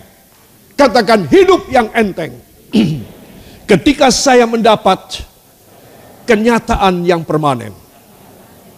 Katakan 0.78 1.26
hidup 1.26 1.66
yang 1.70 1.90
enteng. 1.94 2.38
Ketika 3.70 4.08
saya 4.08 4.46
mendapat 4.46 5.22
kenyataan 6.28 7.08
yang 7.08 7.24
permanen. 7.24 7.72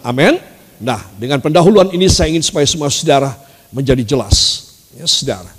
Amin. 0.07 0.39
Nah, 0.79 1.03
dengan 1.19 1.43
pendahuluan 1.43 1.91
ini 1.91 2.07
saya 2.07 2.31
ingin 2.31 2.47
supaya 2.47 2.65
semua 2.65 2.87
saudara 2.89 3.35
menjadi 3.75 4.07
jelas. 4.07 4.71
Ya, 4.95 5.05
saudara. 5.11 5.51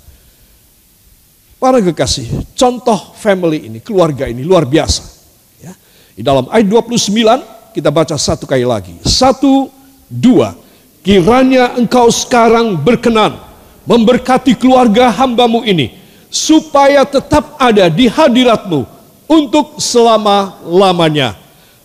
Para 1.60 1.78
kekasih, 1.78 2.26
contoh 2.58 3.14
family 3.20 3.70
ini, 3.70 3.78
keluarga 3.78 4.26
ini 4.26 4.42
luar 4.42 4.66
biasa. 4.66 5.04
Ya. 5.62 5.76
Di 6.16 6.24
dalam 6.24 6.50
ayat 6.50 6.66
29 6.66 7.70
kita 7.70 7.92
baca 7.94 8.18
satu 8.18 8.48
kali 8.48 8.66
lagi. 8.66 8.98
Satu, 9.06 9.70
dua. 10.10 10.58
Kiranya 11.06 11.78
engkau 11.78 12.10
sekarang 12.10 12.78
berkenan 12.78 13.38
memberkati 13.86 14.54
keluarga 14.54 15.10
hambamu 15.10 15.66
ini, 15.66 15.94
supaya 16.30 17.02
tetap 17.02 17.58
ada 17.58 17.90
di 17.90 18.06
hadiratmu 18.06 18.86
untuk 19.26 19.82
selama-lamanya. 19.82 21.41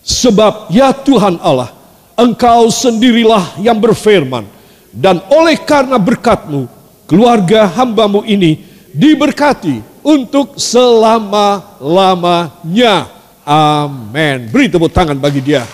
Sebab 0.08 0.72
ya 0.72 0.96
Tuhan 0.96 1.36
Allah, 1.44 1.76
Engkau 2.16 2.72
sendirilah 2.72 3.60
yang 3.60 3.76
berfirman, 3.76 4.48
dan 4.96 5.20
oleh 5.28 5.60
karena 5.60 6.00
berkatmu, 6.00 6.64
keluarga 7.04 7.68
hambamu 7.68 8.24
ini 8.24 8.64
diberkati 8.96 9.84
untuk 10.00 10.56
selama-lamanya. 10.56 13.12
Amin. 13.44 14.48
Beri 14.48 14.72
tepuk 14.72 14.96
tangan 14.96 15.20
bagi 15.20 15.44
dia. 15.44 15.68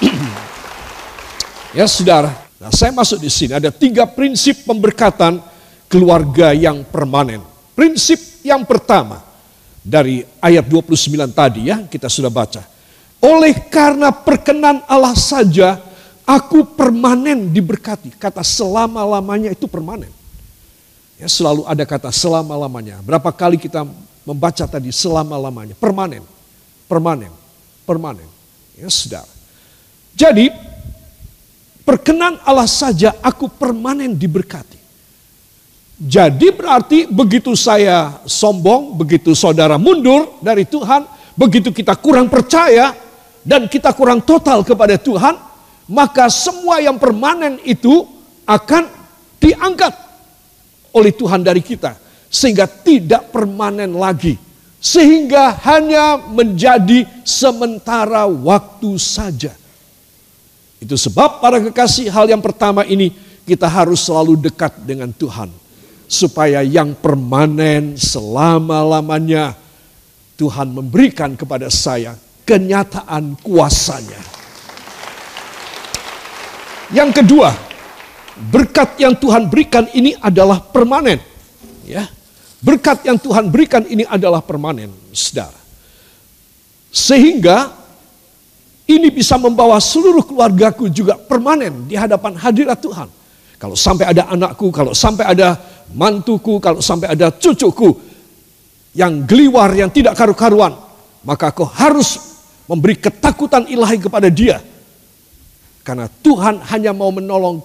ya 1.76 1.84
saudara, 1.84 2.32
nah 2.56 2.72
saya 2.72 2.96
masuk 2.96 3.20
di 3.20 3.28
sini 3.28 3.60
ada 3.60 3.68
tiga 3.68 4.08
prinsip 4.08 4.64
pemberkatan 4.64 5.36
keluarga 5.84 6.56
yang 6.56 6.80
permanen. 6.88 7.44
Prinsip 7.76 8.40
yang 8.40 8.64
pertama 8.64 9.20
dari 9.84 10.24
ayat 10.40 10.64
29 10.64 11.12
tadi 11.36 11.68
ya 11.68 11.84
kita 11.84 12.08
sudah 12.08 12.32
baca 12.32 12.79
oleh 13.20 13.52
karena 13.68 14.08
perkenan 14.08 14.80
Allah 14.88 15.12
saja, 15.12 15.76
aku 16.24 16.64
permanen 16.64 17.52
diberkati. 17.52 18.16
Kata 18.16 18.40
selama-lamanya 18.40 19.52
itu 19.52 19.68
permanen. 19.68 20.08
Ya, 21.20 21.28
selalu 21.28 21.68
ada 21.68 21.84
kata 21.84 22.08
selama-lamanya. 22.08 23.04
Berapa 23.04 23.28
kali 23.28 23.60
kita 23.60 23.84
membaca 24.24 24.64
tadi 24.64 24.88
selama-lamanya. 24.88 25.76
Permanen, 25.76 26.24
permanen, 26.88 27.28
permanen. 27.84 28.28
Ya 28.72 28.88
sudah. 28.88 29.28
Jadi, 30.16 30.48
perkenan 31.84 32.40
Allah 32.40 32.64
saja 32.64 33.12
aku 33.20 33.52
permanen 33.52 34.16
diberkati. 34.16 34.80
Jadi 36.00 36.48
berarti 36.56 37.04
begitu 37.04 37.52
saya 37.52 38.24
sombong, 38.24 38.96
begitu 38.96 39.36
saudara 39.36 39.76
mundur 39.76 40.40
dari 40.40 40.64
Tuhan, 40.64 41.04
begitu 41.36 41.68
kita 41.68 41.92
kurang 42.00 42.32
percaya, 42.32 42.96
dan 43.40 43.66
kita 43.66 43.96
kurang 43.96 44.20
total 44.20 44.60
kepada 44.60 45.00
Tuhan, 45.00 45.36
maka 45.88 46.28
semua 46.28 46.78
yang 46.78 47.00
permanen 47.00 47.56
itu 47.64 48.04
akan 48.44 48.86
diangkat 49.40 49.94
oleh 50.92 51.12
Tuhan 51.14 51.40
dari 51.40 51.64
kita 51.64 51.96
sehingga 52.30 52.68
tidak 52.68 53.32
permanen 53.32 53.96
lagi 53.96 54.38
sehingga 54.80 55.60
hanya 55.66 56.16
menjadi 56.16 57.04
sementara 57.26 58.24
waktu 58.24 58.96
saja. 58.96 59.52
Itu 60.80 60.96
sebab 60.96 61.44
para 61.44 61.60
kekasih 61.60 62.08
hal 62.08 62.32
yang 62.32 62.40
pertama 62.40 62.88
ini 62.88 63.12
kita 63.44 63.68
harus 63.68 64.00
selalu 64.00 64.40
dekat 64.40 64.80
dengan 64.80 65.12
Tuhan 65.12 65.52
supaya 66.08 66.64
yang 66.64 66.96
permanen 66.96 68.00
selama-lamanya 68.00 69.52
Tuhan 70.40 70.72
memberikan 70.72 71.36
kepada 71.36 71.68
saya 71.68 72.16
kenyataan 72.50 73.38
kuasanya. 73.38 74.18
Yang 76.90 77.22
kedua, 77.22 77.54
berkat 78.50 78.98
yang 78.98 79.14
Tuhan 79.14 79.46
berikan 79.46 79.86
ini 79.94 80.18
adalah 80.18 80.58
permanen. 80.58 81.22
Ya. 81.86 82.10
Berkat 82.58 83.06
yang 83.06 83.22
Tuhan 83.22 83.54
berikan 83.54 83.86
ini 83.86 84.02
adalah 84.02 84.42
permanen, 84.42 84.90
Saudara. 85.14 85.54
Sehingga 86.90 87.70
ini 88.90 89.14
bisa 89.14 89.38
membawa 89.38 89.78
seluruh 89.78 90.26
keluargaku 90.26 90.90
juga 90.90 91.14
permanen 91.14 91.86
di 91.86 91.94
hadapan 91.94 92.34
hadirat 92.34 92.82
Tuhan. 92.82 93.06
Kalau 93.62 93.78
sampai 93.78 94.10
ada 94.10 94.26
anakku, 94.26 94.74
kalau 94.74 94.90
sampai 94.90 95.30
ada 95.30 95.54
mantuku, 95.94 96.58
kalau 96.58 96.82
sampai 96.82 97.14
ada 97.14 97.30
cucuku 97.30 97.94
yang 98.98 99.22
geliwar, 99.22 99.70
yang 99.70 99.94
tidak 99.94 100.18
karu-karuan, 100.18 100.74
maka 101.22 101.54
kau 101.54 101.68
harus 101.70 102.29
memberi 102.70 102.94
ketakutan 102.94 103.66
ilahi 103.66 103.98
kepada 103.98 104.30
dia. 104.30 104.62
Karena 105.82 106.06
Tuhan 106.06 106.62
hanya 106.70 106.94
mau 106.94 107.10
menolong 107.10 107.58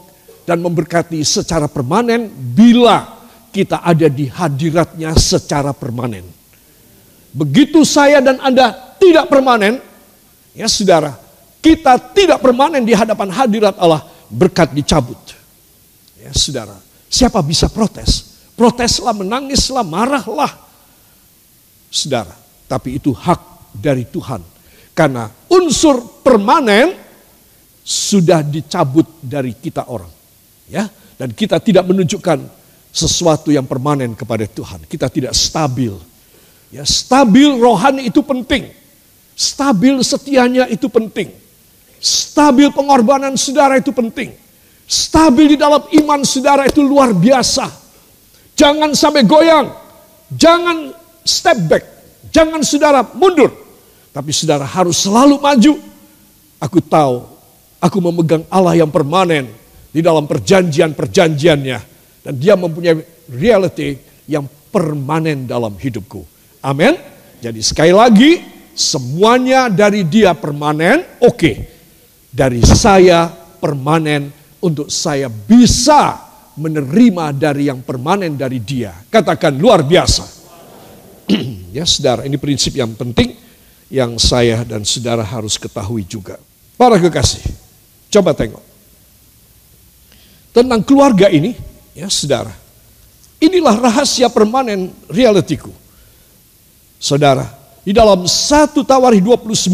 dan 0.50 0.58
memberkati 0.65 1.22
secara 1.22 1.70
permanen 1.70 2.26
bila 2.34 3.06
kita 3.54 3.86
ada 3.86 4.10
di 4.10 4.26
hadiratnya 4.26 5.13
secara 5.13 5.78
permanen. 5.78 6.26
Begitu 7.30 7.86
saya 7.86 8.18
dan 8.18 8.41
Anda 8.41 8.98
tidak 8.98 9.30
permanen, 9.30 9.78
ya 10.58 10.65
saudara, 10.65 11.13
kita 11.62 12.02
tidak 12.15 12.41
permanen 12.41 12.82
di 12.82 12.98
hadapan 12.98 13.30
hadirat 13.30 13.78
Allah, 13.78 14.02
berkat 14.34 14.74
dicabut. 14.74 15.20
Ya 16.18 16.34
saudara, 16.34 16.82
siapa 17.12 17.38
bisa 17.46 17.70
protes? 17.70 18.41
Proteslah, 18.58 19.13
menangislah, 19.13 19.86
marahlah. 19.86 20.50
Saudara, 21.91 22.34
tapi 22.65 22.98
itu 22.98 23.12
hak 23.12 23.76
dari 23.76 24.08
Tuhan 24.08 24.55
karena 24.96 25.28
unsur 25.52 26.24
permanen 26.24 26.96
sudah 27.84 28.42
dicabut 28.42 29.06
dari 29.20 29.52
kita 29.54 29.92
orang. 29.92 30.10
Ya, 30.66 30.90
dan 31.20 31.30
kita 31.36 31.62
tidak 31.62 31.86
menunjukkan 31.86 32.42
sesuatu 32.90 33.52
yang 33.52 33.68
permanen 33.68 34.16
kepada 34.16 34.48
Tuhan. 34.48 34.88
Kita 34.88 35.12
tidak 35.12 35.36
stabil. 35.36 35.94
Ya, 36.72 36.88
stabil 36.88 37.60
rohani 37.60 38.08
itu 38.08 38.24
penting. 38.24 38.72
Stabil 39.36 40.00
setianya 40.00 40.66
itu 40.72 40.88
penting. 40.88 41.30
Stabil 42.00 42.72
pengorbanan 42.72 43.36
saudara 43.36 43.78
itu 43.78 43.92
penting. 43.92 44.32
Stabil 44.88 45.54
di 45.54 45.58
dalam 45.60 45.84
iman 45.92 46.24
saudara 46.24 46.64
itu 46.66 46.80
luar 46.80 47.12
biasa. 47.12 47.68
Jangan 48.56 48.96
sampai 48.96 49.28
goyang. 49.28 49.68
Jangan 50.32 50.96
step 51.22 51.58
back. 51.68 51.84
Jangan 52.32 52.64
saudara 52.64 53.04
mundur. 53.14 53.64
Tapi 54.15 54.32
saudara 54.32 54.63
harus 54.63 55.04
selalu 55.04 55.43
maju. 55.43 55.75
Aku 56.63 56.80
tahu, 56.80 57.28
aku 57.84 57.97
memegang 57.99 58.47
Allah 58.47 58.80
yang 58.80 58.88
permanen 58.88 59.51
di 59.91 59.99
dalam 59.99 60.23
perjanjian-perjanjiannya. 60.23 61.80
Dan 62.23 62.34
dia 62.39 62.56
mempunyai 62.56 62.95
reality 63.28 63.99
yang 64.32 64.47
permanen 64.71 65.43
dalam 65.43 65.75
hidupku. 65.75 66.23
Amin. 66.63 66.95
Jadi 67.43 67.60
sekali 67.60 67.91
lagi, 67.91 68.39
semuanya 68.71 69.67
dari 69.67 70.08
dia 70.08 70.32
permanen, 70.32 71.04
oke. 71.19 71.36
Okay. 71.36 71.56
Dari 72.32 72.63
saya 72.63 73.28
permanen 73.60 74.32
untuk 74.63 74.88
saya 74.88 75.28
bisa 75.28 76.23
menerima 76.56 77.36
dari 77.36 77.67
yang 77.67 77.84
permanen 77.84 78.39
dari 78.39 78.63
dia. 78.63 78.95
Katakan 79.12 79.60
luar 79.60 79.84
biasa. 79.84 80.23
ya 81.75 81.84
saudara, 81.84 82.23
ini 82.23 82.39
prinsip 82.39 82.75
yang 82.75 82.95
penting 82.95 83.45
yang 83.89 84.17
saya 84.17 84.65
dan 84.65 84.82
saudara 84.82 85.21
harus 85.21 85.58
ketahui 85.62 86.02
juga. 86.06 86.41
Para 86.76 87.00
kekasih, 87.00 87.43
coba 88.12 88.36
tengok. 88.36 88.63
Tentang 90.52 90.82
keluarga 90.84 91.28
ini, 91.32 91.56
ya 91.95 92.08
saudara. 92.08 92.52
Inilah 93.39 93.76
rahasia 93.78 94.32
permanen 94.32 94.91
realitiku. 95.12 95.71
Saudara, 96.95 97.52
di 97.84 97.91
dalam 97.91 98.24
1 98.26 98.71
Tawari 98.88 99.19
29 99.19 99.69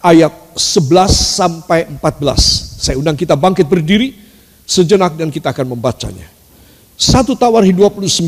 ayat 0.00 0.32
11 0.54 1.10
sampai 1.10 1.90
14. 1.90 2.78
Saya 2.78 2.96
undang 2.96 3.18
kita 3.18 3.34
bangkit 3.34 3.66
berdiri 3.66 4.14
sejenak 4.62 5.18
dan 5.18 5.28
kita 5.28 5.50
akan 5.50 5.74
membacanya. 5.74 6.30
1 6.98 7.26
Tawari 7.34 7.74
29 7.74 8.22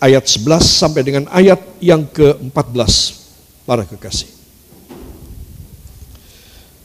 ayat 0.00 0.24
11 0.24 0.60
sampai 0.60 1.02
dengan 1.04 1.24
ayat 1.32 1.60
yang 1.80 2.04
ke-14 2.08 3.21
para 3.66 3.86
kekasih. 3.86 4.30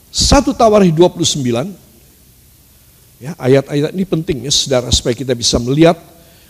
Satu 0.08 0.56
Tawarikh 0.56 0.94
29, 0.96 1.44
ya, 3.22 3.32
ayat-ayat 3.38 3.92
ini 3.94 4.04
penting 4.08 4.38
ya 4.48 4.52
saudara 4.52 4.88
supaya 4.90 5.14
kita 5.14 5.36
bisa 5.36 5.60
melihat 5.62 5.94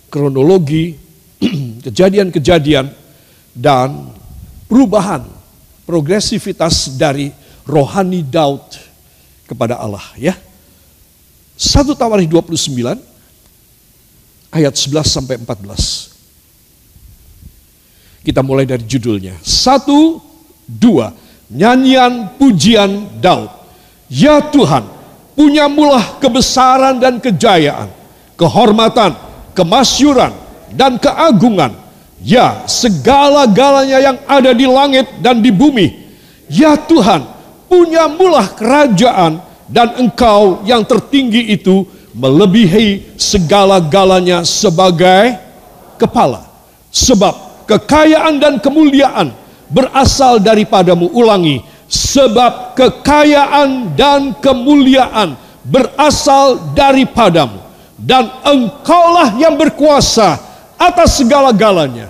kronologi 0.09 0.97
kejadian-kejadian 1.85 2.89
dan 3.53 4.15
perubahan 4.71 5.27
progresivitas 5.85 6.97
dari 6.97 7.33
rohani 7.69 8.25
Daud 8.25 8.65
kepada 9.49 9.81
Allah 9.81 10.05
ya. 10.17 10.37
Satu 11.59 11.99
Tawarikh 11.99 12.31
29 12.31 12.79
ayat 14.55 14.75
11 14.79 15.03
sampai 15.03 15.37
14. 15.43 16.18
Kita 18.23 18.43
mulai 18.43 18.69
dari 18.69 18.85
judulnya. 18.85 19.39
Satu, 19.41 20.21
dua. 20.67 21.15
Nyanyian 21.49 22.37
pujian 22.37 23.21
Daud. 23.25 23.49
Ya 24.09 24.41
Tuhan, 24.41 24.85
punyamulah 25.33 26.21
kebesaran 26.21 27.01
dan 27.01 27.21
kejayaan, 27.21 27.89
kehormatan, 28.37 29.17
kemasyuran, 29.57 30.33
dan 30.77 31.01
keagungan. 31.01 31.73
Ya, 32.19 32.67
segala-galanya 32.67 33.99
yang 34.03 34.19
ada 34.27 34.51
di 34.53 34.67
langit 34.67 35.07
dan 35.23 35.41
di 35.41 35.49
bumi. 35.55 36.09
Ya 36.51 36.75
Tuhan, 36.75 37.25
punyamulah 37.71 38.49
kerajaan 38.59 39.41
dan 39.69 39.89
engkau 40.01 40.65
yang 40.65 40.83
tertinggi 40.83 41.53
itu 41.53 41.85
melebihi 42.17 43.15
segala-galanya 43.21 44.43
sebagai 44.43 45.37
kepala. 46.01 46.49
Sebab 46.89 47.48
kekayaan 47.69 48.41
dan 48.41 48.57
kemuliaan 48.57 49.37
berasal 49.69 50.41
daripadamu. 50.41 51.13
Ulangi, 51.13 51.61
sebab 51.87 52.73
kekayaan 52.73 53.93
dan 53.93 54.33
kemuliaan 54.41 55.37
berasal 55.63 56.73
daripadamu. 56.73 57.61
Dan 57.99 58.31
engkaulah 58.47 59.37
yang 59.37 59.59
berkuasa 59.59 60.41
atas 60.81 61.21
segala-galanya. 61.21 62.09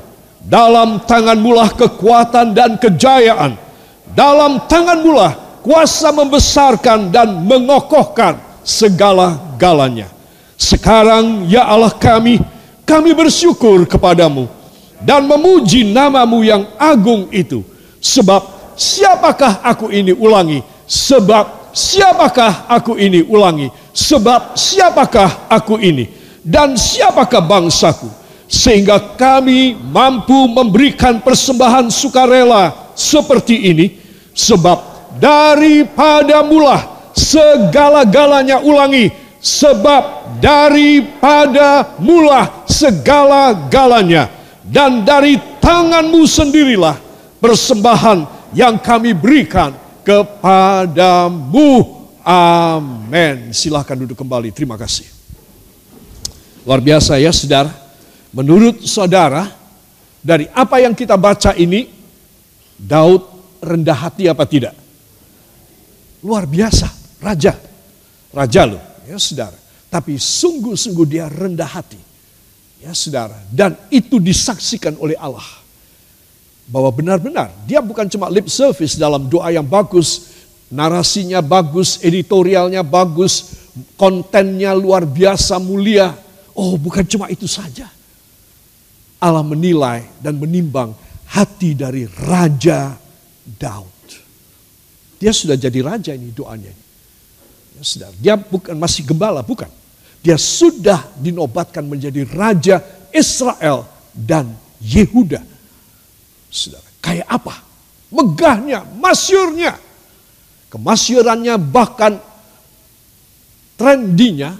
Dalam 0.48 1.02
tanganmu 1.04 1.52
lah 1.52 1.68
kekuatan 1.74 2.56
dan 2.56 2.80
kejayaan. 2.80 3.56
Dalam 4.12 4.64
tanganmu 4.64 5.12
lah 5.12 5.32
kuasa 5.60 6.08
membesarkan 6.12 7.12
dan 7.12 7.44
mengokohkan 7.44 8.40
segala-galanya. 8.64 10.08
Sekarang 10.56 11.44
ya 11.48 11.68
Allah 11.68 11.92
kami, 11.92 12.40
kami 12.84 13.12
bersyukur 13.12 13.84
kepadamu 13.84 14.57
dan 15.02 15.26
memuji 15.26 15.86
namamu 15.86 16.42
yang 16.42 16.66
agung 16.78 17.30
itu. 17.30 17.62
Sebab 17.98 18.74
siapakah 18.78 19.62
aku 19.62 19.90
ini 19.90 20.14
ulangi? 20.14 20.62
Sebab 20.86 21.74
siapakah 21.74 22.66
aku 22.70 22.98
ini 22.98 23.22
ulangi? 23.26 23.68
Sebab 23.94 24.54
siapakah 24.54 25.50
aku 25.50 25.78
ini? 25.78 26.06
Dan 26.42 26.78
siapakah 26.78 27.42
bangsaku? 27.44 28.08
Sehingga 28.48 29.18
kami 29.18 29.76
mampu 29.76 30.48
memberikan 30.48 31.20
persembahan 31.20 31.92
sukarela 31.92 32.94
seperti 32.96 33.68
ini. 33.68 33.86
Sebab 34.32 34.78
daripada 35.18 36.46
mula 36.46 37.10
segala-galanya 37.12 38.62
ulangi 38.62 39.10
sebab 39.38 40.38
daripada 40.42 41.94
mula 41.98 42.66
segala-galanya 42.66 44.37
dan 44.68 45.02
dari 45.02 45.40
tanganmu 45.58 46.22
sendirilah 46.28 46.96
persembahan 47.40 48.52
yang 48.52 48.76
kami 48.78 49.16
berikan 49.16 49.74
kepadamu. 50.04 51.96
Amin. 52.22 53.56
Silahkan 53.56 53.96
duduk 53.96 54.20
kembali. 54.20 54.52
Terima 54.52 54.76
kasih. 54.76 55.08
Luar 56.68 56.84
biasa 56.84 57.16
ya 57.16 57.32
saudara. 57.32 57.72
Menurut 58.28 58.84
saudara, 58.84 59.48
dari 60.20 60.44
apa 60.52 60.84
yang 60.84 60.92
kita 60.92 61.16
baca 61.16 61.56
ini, 61.56 61.88
Daud 62.76 63.24
rendah 63.64 63.96
hati 63.96 64.28
apa 64.28 64.44
tidak? 64.44 64.76
luar 66.22 66.46
biasa, 66.46 66.88
raja. 67.22 67.54
Raja 68.28 68.62
loh, 68.68 68.82
ya 69.08 69.16
saudara. 69.16 69.56
Tapi 69.88 70.20
sungguh-sungguh 70.20 71.06
dia 71.08 71.26
rendah 71.32 71.68
hati. 71.68 72.00
Ya 72.78 72.94
saudara, 72.94 73.34
dan 73.50 73.74
itu 73.90 74.22
disaksikan 74.22 74.94
oleh 75.02 75.18
Allah. 75.18 75.44
Bahwa 76.68 76.94
benar-benar 76.94 77.50
dia 77.66 77.82
bukan 77.82 78.06
cuma 78.06 78.30
lip 78.30 78.46
service 78.46 78.94
dalam 78.94 79.26
doa 79.26 79.50
yang 79.50 79.66
bagus, 79.66 80.38
narasinya 80.70 81.42
bagus, 81.42 81.98
editorialnya 82.04 82.86
bagus, 82.86 83.66
kontennya 83.98 84.76
luar 84.78 85.02
biasa 85.02 85.58
mulia. 85.58 86.14
Oh 86.54 86.78
bukan 86.78 87.02
cuma 87.02 87.26
itu 87.26 87.50
saja. 87.50 87.90
Allah 89.18 89.42
menilai 89.42 90.06
dan 90.22 90.38
menimbang 90.38 90.94
hati 91.34 91.74
dari 91.74 92.06
Raja 92.06 92.94
Daud. 93.42 93.98
Dia 95.18 95.34
sudah 95.34 95.58
jadi 95.58 95.82
raja 95.82 96.14
ini 96.14 96.30
doanya. 96.30 96.70
Ya, 97.74 97.82
sudah. 97.82 98.08
Dia 98.22 98.38
bukan 98.38 98.78
masih 98.78 99.02
gembala, 99.02 99.42
bukan. 99.42 99.66
Dia 100.18 100.34
sudah 100.34 101.14
dinobatkan 101.18 101.86
menjadi 101.86 102.26
raja 102.26 102.82
Israel 103.14 103.86
dan 104.12 104.50
Yehuda. 104.82 105.42
Saudara, 106.50 106.88
kayak 106.98 107.28
apa? 107.28 107.54
Megahnya, 108.10 108.82
masyurnya. 108.98 109.78
Kemasyurannya 110.68 111.54
bahkan 111.56 112.20
trendinya, 113.78 114.52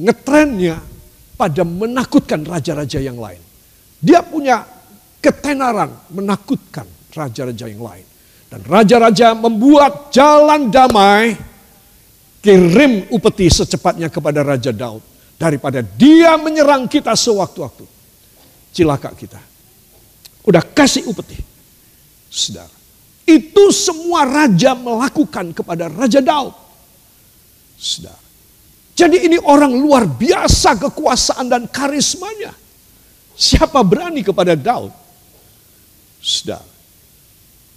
ngetrennya 0.00 0.80
pada 1.36 1.62
menakutkan 1.62 2.42
raja-raja 2.42 2.98
yang 2.98 3.20
lain. 3.20 3.38
Dia 4.00 4.24
punya 4.24 4.64
ketenaran 5.20 5.92
menakutkan 6.10 6.88
raja-raja 7.12 7.68
yang 7.68 7.84
lain. 7.84 8.06
Dan 8.46 8.62
raja-raja 8.62 9.34
membuat 9.34 10.14
jalan 10.14 10.70
damai, 10.70 11.34
kirim 12.46 13.10
upeti 13.10 13.50
secepatnya 13.50 14.06
kepada 14.06 14.46
Raja 14.46 14.70
Daud. 14.70 15.02
Daripada 15.34 15.82
dia 15.82 16.38
menyerang 16.38 16.86
kita 16.86 17.12
sewaktu-waktu. 17.18 17.82
Cilaka 18.70 19.10
kita. 19.18 19.42
Udah 20.46 20.62
kasih 20.62 21.10
upeti. 21.10 21.42
Saudara. 22.30 22.70
Itu 23.26 23.74
semua 23.74 24.22
raja 24.22 24.78
melakukan 24.78 25.50
kepada 25.50 25.90
Raja 25.90 26.22
Daud. 26.22 26.54
Saudara. 27.74 28.22
Jadi 28.96 29.26
ini 29.26 29.36
orang 29.42 29.74
luar 29.74 30.06
biasa 30.06 30.78
kekuasaan 30.78 31.50
dan 31.50 31.66
karismanya. 31.66 32.54
Siapa 33.36 33.82
berani 33.82 34.22
kepada 34.22 34.54
Daud? 34.54 34.94
Saudara. 36.22 36.64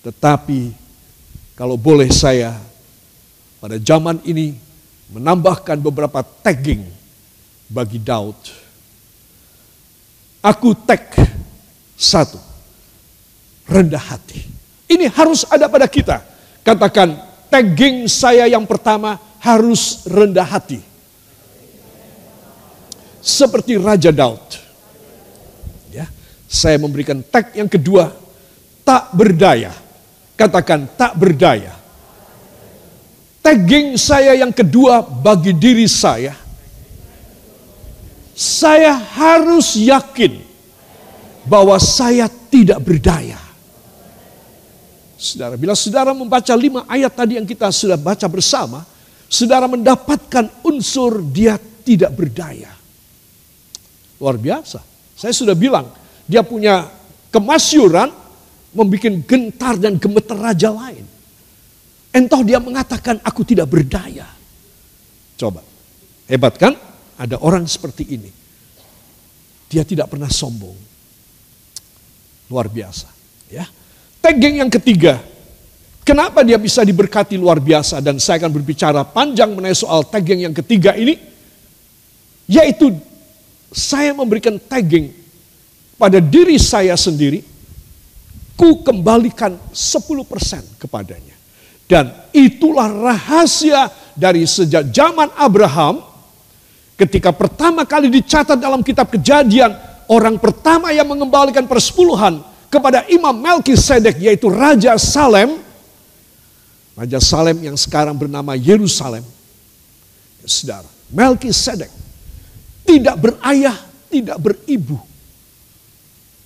Tetapi 0.05 0.71
kalau 1.59 1.75
boleh 1.75 2.07
saya 2.07 2.68
pada 3.59 3.75
zaman 3.79 4.23
ini 4.23 4.55
menambahkan 5.11 5.77
beberapa 5.79 6.23
tagging 6.23 6.83
bagi 7.67 7.99
Daud. 7.99 8.39
Aku 10.39 10.71
tag 10.87 11.11
satu, 11.99 12.39
rendah 13.67 13.99
hati. 13.99 14.47
Ini 14.87 15.11
harus 15.11 15.43
ada 15.51 15.67
pada 15.67 15.85
kita. 15.85 16.23
Katakan 16.63 17.19
tagging 17.51 18.07
saya 18.07 18.47
yang 18.47 18.63
pertama 18.63 19.19
harus 19.43 20.07
rendah 20.07 20.47
hati. 20.47 20.79
Seperti 23.19 23.75
Raja 23.75 24.15
Daud. 24.15 24.41
Ya, 25.91 26.07
saya 26.47 26.79
memberikan 26.79 27.19
tag 27.19 27.51
yang 27.51 27.67
kedua, 27.67 28.15
tak 28.87 29.11
berdaya 29.11 29.75
Katakan 30.39 30.87
tak 30.95 31.19
berdaya. 31.19 31.75
Tagging 33.39 33.95
saya 33.95 34.35
yang 34.35 34.51
kedua 34.51 34.99
bagi 35.01 35.55
diri 35.55 35.87
saya. 35.87 36.35
Saya 38.35 38.95
harus 38.95 39.75
yakin 39.75 40.39
bahwa 41.47 41.75
saya 41.79 42.27
tidak 42.27 42.79
berdaya. 42.83 43.39
Saudara, 45.19 45.59
bila 45.59 45.75
saudara 45.75 46.15
membaca 46.15 46.53
lima 46.55 46.87
ayat 46.87 47.11
tadi 47.11 47.35
yang 47.35 47.43
kita 47.43 47.67
sudah 47.75 47.99
baca 47.99 48.23
bersama, 48.31 48.87
saudara 49.27 49.67
mendapatkan 49.67 50.47
unsur 50.63 51.19
dia 51.19 51.59
tidak 51.83 52.15
berdaya. 52.15 52.71
Luar 54.15 54.39
biasa. 54.39 54.79
Saya 55.19 55.35
sudah 55.35 55.55
bilang, 55.55 55.91
dia 56.23 56.39
punya 56.39 56.87
kemasyuran, 57.35 58.15
membuat 58.71 59.27
gentar 59.27 59.75
dan 59.75 59.99
gemeter 59.99 60.39
raja 60.39 60.71
lain. 60.71 61.18
Entah 62.09 62.41
dia 62.41 62.57
mengatakan 62.57 63.21
aku 63.21 63.45
tidak 63.45 63.69
berdaya. 63.69 64.25
Coba, 65.37 65.61
hebat 66.25 66.57
kan? 66.57 66.73
Ada 67.19 67.37
orang 67.39 67.69
seperti 67.69 68.03
ini. 68.17 68.31
Dia 69.69 69.85
tidak 69.85 70.09
pernah 70.09 70.27
sombong. 70.27 70.75
Luar 72.49 72.65
biasa. 72.65 73.07
Ya. 73.53 73.69
Tagging 74.19 74.65
yang 74.65 74.71
ketiga, 74.73 75.21
kenapa 76.01 76.41
dia 76.41 76.57
bisa 76.57 76.81
diberkati 76.81 77.37
luar 77.37 77.61
biasa 77.61 78.01
dan 78.01 78.17
saya 78.17 78.41
akan 78.41 78.51
berbicara 78.51 79.05
panjang 79.05 79.53
mengenai 79.53 79.77
soal 79.77 80.01
tagging 80.03 80.49
yang 80.49 80.55
ketiga 80.57 80.97
ini, 80.97 81.15
yaitu 82.49 82.97
saya 83.69 84.11
memberikan 84.17 84.57
tagging 84.57 85.13
pada 85.95 86.17
diri 86.17 86.57
saya 86.57 86.97
sendiri 86.97 87.45
ku 88.59 88.83
kembalikan 88.83 89.55
10% 89.71 90.83
kepadanya. 90.83 91.38
Dan 91.89 92.13
itulah 92.29 92.85
rahasia 92.85 93.89
dari 94.13 94.45
sejak 94.45 94.93
zaman 94.93 95.33
Abraham 95.33 96.05
ketika 96.93 97.33
pertama 97.33 97.81
kali 97.81 98.13
dicatat 98.13 98.61
dalam 98.61 98.85
kitab 98.85 99.09
kejadian 99.09 99.73
orang 100.05 100.37
pertama 100.37 100.93
yang 100.93 101.09
mengembalikan 101.09 101.65
persepuluhan 101.65 102.45
kepada 102.69 103.09
Imam 103.09 103.33
Melkisedek 103.33 104.21
yaitu 104.21 104.53
Raja 104.53 104.93
Salem. 105.01 105.57
Raja 106.93 107.17
Salem 107.17 107.57
yang 107.65 107.73
sekarang 107.73 108.13
bernama 108.13 108.53
Yerusalem. 108.53 109.25
Saudara, 110.45 110.85
Melkisedek 111.09 111.89
tidak 112.85 113.15
berayah, 113.17 113.77
tidak 114.09 114.37
beribu. 114.37 114.97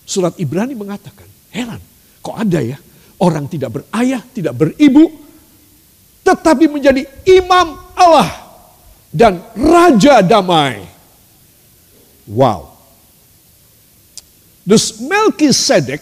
Surat 0.03 0.36
Ibrani 0.36 0.75
mengatakan, 0.75 1.27
heran. 1.56 1.79
Kok 2.19 2.36
ada 2.36 2.60
ya? 2.60 2.75
Orang 3.23 3.47
tidak 3.47 3.79
berayah, 3.79 4.19
tidak 4.36 4.51
beribu, 4.56 5.22
tetapi 6.23 6.71
menjadi 6.71 7.03
imam 7.27 7.77
Allah. 7.93 8.43
dan 9.13 9.38
raja 9.53 10.25
damai. 10.25 10.81
Wow. 12.25 12.73
Dus 14.65 14.97
Melkisedek 14.97 16.01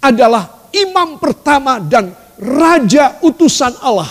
adalah 0.00 0.72
imam 0.72 1.20
pertama 1.20 1.76
dan 1.76 2.16
raja 2.40 3.20
utusan 3.20 3.76
Allah 3.84 4.08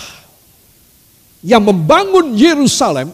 yang 1.41 1.65
membangun 1.65 2.38
Yerusalem, 2.38 3.10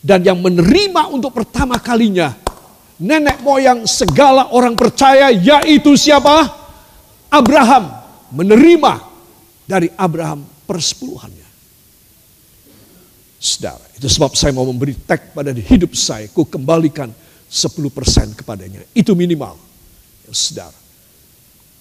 dan 0.00 0.24
yang 0.24 0.40
menerima 0.40 1.12
untuk 1.12 1.36
pertama 1.36 1.76
kalinya 1.76 2.32
nenek 2.96 3.44
moyang 3.44 3.84
segala 3.84 4.48
orang 4.52 4.72
percaya 4.72 5.28
yaitu 5.28 5.92
siapa? 5.92 6.56
Abraham 7.28 7.90
menerima 8.32 9.09
dari 9.70 9.86
Abraham 9.94 10.42
persepuluhannya. 10.66 11.46
Saudara, 13.38 13.80
itu 13.94 14.04
sebab 14.10 14.34
saya 14.34 14.50
mau 14.50 14.66
memberi 14.66 14.98
tag 15.06 15.30
pada 15.30 15.54
hidup 15.54 15.94
saya, 15.94 16.26
ku 16.28 16.42
kembalikan 16.44 17.08
10% 17.46 18.34
kepadanya. 18.42 18.82
Itu 18.92 19.14
minimal. 19.14 19.54
Ya, 20.26 20.34
saudara, 20.34 20.76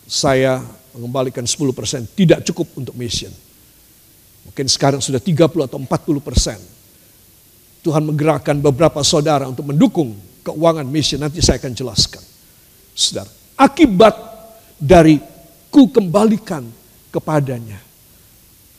saya 0.05 0.61
mengembalikan 0.93 1.43
10% 1.43 2.13
tidak 2.13 2.45
cukup 2.45 2.77
untuk 2.77 2.93
mission. 2.93 3.33
Mungkin 4.47 4.69
sekarang 4.71 5.01
sudah 5.03 5.19
30 5.19 5.67
atau 5.67 5.77
40 5.81 5.89
persen. 6.23 6.61
Tuhan 7.83 8.05
menggerakkan 8.05 8.55
beberapa 8.61 9.03
saudara 9.03 9.49
untuk 9.49 9.67
mendukung 9.67 10.15
keuangan 10.45 10.87
mission. 10.87 11.19
Nanti 11.19 11.43
saya 11.43 11.59
akan 11.59 11.73
jelaskan. 11.75 12.23
Saudara, 12.95 13.29
akibat 13.59 14.15
dari 14.79 15.19
ku 15.67 15.91
kembalikan 15.91 16.78
kepadanya. 17.13 17.77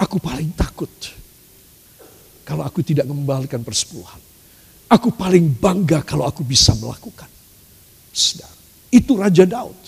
Aku 0.00 0.16
paling 0.16 0.48
takut 0.56 0.88
kalau 2.46 2.64
aku 2.64 2.80
tidak 2.82 3.06
mengembalikan 3.06 3.60
persepuluhan. 3.60 4.18
Aku 4.90 5.14
paling 5.14 5.54
bangga 5.54 6.02
kalau 6.02 6.26
aku 6.26 6.42
bisa 6.42 6.74
melakukan. 6.74 7.30
Saudara, 8.10 8.50
itu 8.90 9.14
Raja 9.14 9.46
Daud. 9.46 9.78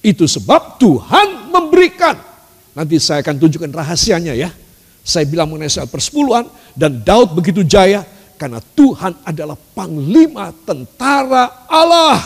Itu 0.00 0.24
sebab 0.24 0.80
Tuhan 0.80 1.52
memberikan. 1.52 2.16
Nanti 2.72 2.96
saya 2.96 3.20
akan 3.20 3.36
tunjukkan 3.36 3.68
rahasianya 3.68 4.32
ya. 4.32 4.48
Saya 5.04 5.28
bilang 5.28 5.52
mengenai 5.52 5.68
soal 5.68 5.84
persepuluhan 5.84 6.48
dan 6.72 7.04
Daud 7.04 7.36
begitu 7.36 7.60
jaya 7.60 8.00
karena 8.40 8.64
Tuhan 8.72 9.20
adalah 9.20 9.60
panglima 9.76 10.56
tentara 10.64 11.68
Allah. 11.68 12.24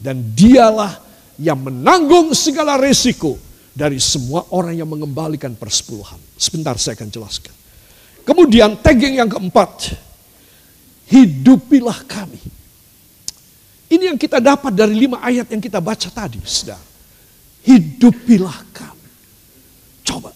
Dan 0.00 0.32
dialah 0.32 0.98
yang 1.36 1.60
menanggung 1.60 2.32
segala 2.32 2.80
resiko 2.80 3.36
dari 3.72 3.96
semua 3.96 4.44
orang 4.52 4.76
yang 4.76 4.88
mengembalikan 4.88 5.56
persepuluhan. 5.56 6.20
Sebentar 6.36 6.76
saya 6.76 6.96
akan 6.96 7.08
jelaskan. 7.08 7.54
Kemudian 8.22 8.78
tagging 8.78 9.18
yang 9.18 9.28
keempat. 9.32 9.96
Hidupilah 11.08 12.04
kami. 12.06 12.40
Ini 13.92 14.12
yang 14.12 14.18
kita 14.20 14.40
dapat 14.40 14.72
dari 14.72 14.96
lima 14.96 15.20
ayat 15.20 15.52
yang 15.52 15.60
kita 15.60 15.80
baca 15.80 16.08
tadi. 16.08 16.40
Sudah. 16.44 16.80
Hidupilah 17.64 18.58
kami. 18.72 19.08
Coba. 20.04 20.32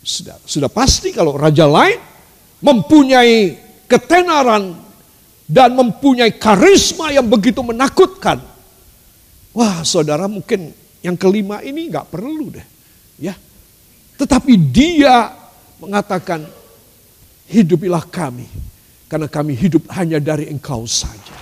Sudah, 0.00 0.40
sudah 0.48 0.70
pasti 0.72 1.12
kalau 1.12 1.36
raja 1.36 1.68
lain 1.68 2.00
mempunyai 2.64 3.60
ketenaran 3.84 4.76
dan 5.44 5.76
mempunyai 5.76 6.32
karisma 6.40 7.12
yang 7.12 7.28
begitu 7.28 7.60
menakutkan. 7.60 8.40
Wah 9.50 9.82
saudara 9.82 10.30
mungkin 10.30 10.72
yang 11.00 11.16
kelima 11.16 11.64
ini 11.64 11.88
nggak 11.88 12.08
perlu 12.12 12.52
deh. 12.52 12.66
ya. 13.16 13.32
Tetapi 14.20 14.52
dia 14.60 15.32
mengatakan 15.80 16.44
hidupilah 17.48 18.04
kami. 18.04 18.46
Karena 19.10 19.26
kami 19.26 19.58
hidup 19.58 19.90
hanya 19.90 20.22
dari 20.22 20.46
engkau 20.46 20.86
saja. 20.86 21.34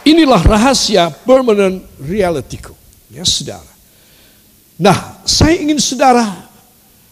Inilah 0.00 0.40
rahasia 0.40 1.12
permanent 1.12 1.84
realityku. 2.00 2.72
Ya 3.12 3.26
saudara. 3.26 3.68
Nah 4.80 5.20
saya 5.28 5.60
ingin 5.60 5.76
saudara 5.76 6.24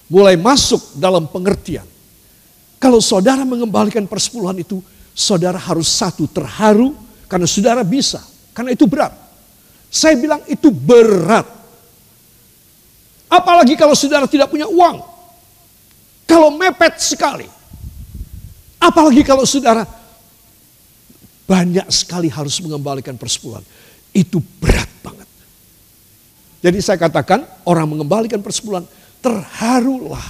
mulai 0.08 0.40
masuk 0.40 0.96
dalam 0.96 1.28
pengertian. 1.28 1.84
Kalau 2.80 3.02
saudara 3.02 3.44
mengembalikan 3.44 4.06
persepuluhan 4.08 4.62
itu, 4.62 4.80
saudara 5.12 5.60
harus 5.60 5.90
satu 5.90 6.24
terharu 6.30 6.96
karena 7.28 7.44
saudara 7.44 7.82
bisa. 7.84 8.24
Karena 8.56 8.72
itu 8.72 8.88
berat. 8.88 9.27
Saya 9.88 10.14
bilang 10.20 10.44
itu 10.44 10.68
berat. 10.68 11.48
Apalagi 13.29 13.77
kalau 13.77 13.92
saudara 13.96 14.24
tidak 14.29 14.53
punya 14.53 14.68
uang. 14.68 15.01
Kalau 16.29 16.53
mepet 16.53 17.01
sekali. 17.01 17.48
Apalagi 18.79 19.24
kalau 19.24 19.48
saudara 19.48 19.85
banyak 21.48 21.88
sekali 21.88 22.29
harus 22.29 22.61
mengembalikan 22.61 23.16
persepuluhan. 23.16 23.64
Itu 24.12 24.44
berat 24.61 24.88
banget. 25.01 25.29
Jadi 26.61 26.79
saya 26.85 27.01
katakan 27.01 27.48
orang 27.64 27.88
mengembalikan 27.88 28.44
persepuluhan 28.44 28.85
terharulah 29.24 30.24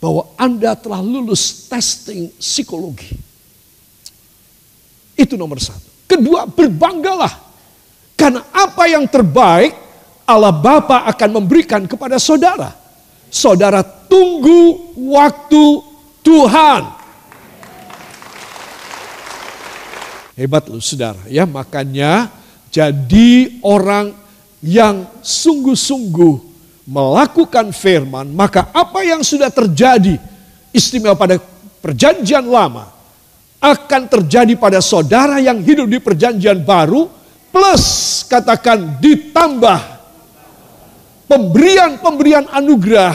bahwa 0.00 0.30
Anda 0.38 0.78
telah 0.78 1.02
lulus 1.02 1.66
testing 1.68 2.32
psikologi. 2.38 3.12
Itu 5.18 5.36
nomor 5.36 5.60
satu. 5.60 6.08
Kedua, 6.08 6.48
berbanggalah. 6.48 7.49
Karena 8.20 8.44
apa 8.52 8.84
yang 8.84 9.08
terbaik 9.08 9.72
Allah 10.28 10.52
Bapa 10.52 11.08
akan 11.08 11.40
memberikan 11.40 11.88
kepada 11.88 12.20
saudara. 12.20 12.76
Saudara 13.32 13.80
tunggu 13.80 14.92
waktu 15.08 15.64
Tuhan. 16.20 17.00
Hebat 20.36 20.68
loh 20.68 20.80
saudara 20.80 21.20
ya 21.28 21.44
makanya 21.44 22.32
jadi 22.72 23.60
orang 23.60 24.16
yang 24.64 25.04
sungguh-sungguh 25.20 26.48
melakukan 26.88 27.76
firman 27.76 28.24
maka 28.32 28.72
apa 28.72 29.04
yang 29.04 29.20
sudah 29.20 29.52
terjadi 29.52 30.16
istimewa 30.72 31.12
pada 31.12 31.36
perjanjian 31.84 32.40
lama 32.48 32.88
akan 33.60 34.08
terjadi 34.08 34.56
pada 34.56 34.80
saudara 34.80 35.36
yang 35.44 35.60
hidup 35.60 35.84
di 35.84 36.00
perjanjian 36.00 36.64
baru 36.64 37.19
plus 37.50 37.84
katakan 38.26 38.98
ditambah 38.98 39.78
pemberian-pemberian 41.30 42.50
anugerah 42.50 43.14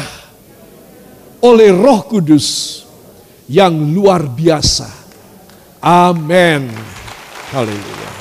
oleh 1.43 1.69
Roh 1.75 2.07
Kudus 2.07 2.81
yang 3.51 3.75
luar 3.91 4.23
biasa. 4.23 4.87
Amin. 5.83 6.71
Haleluya. 7.51 8.14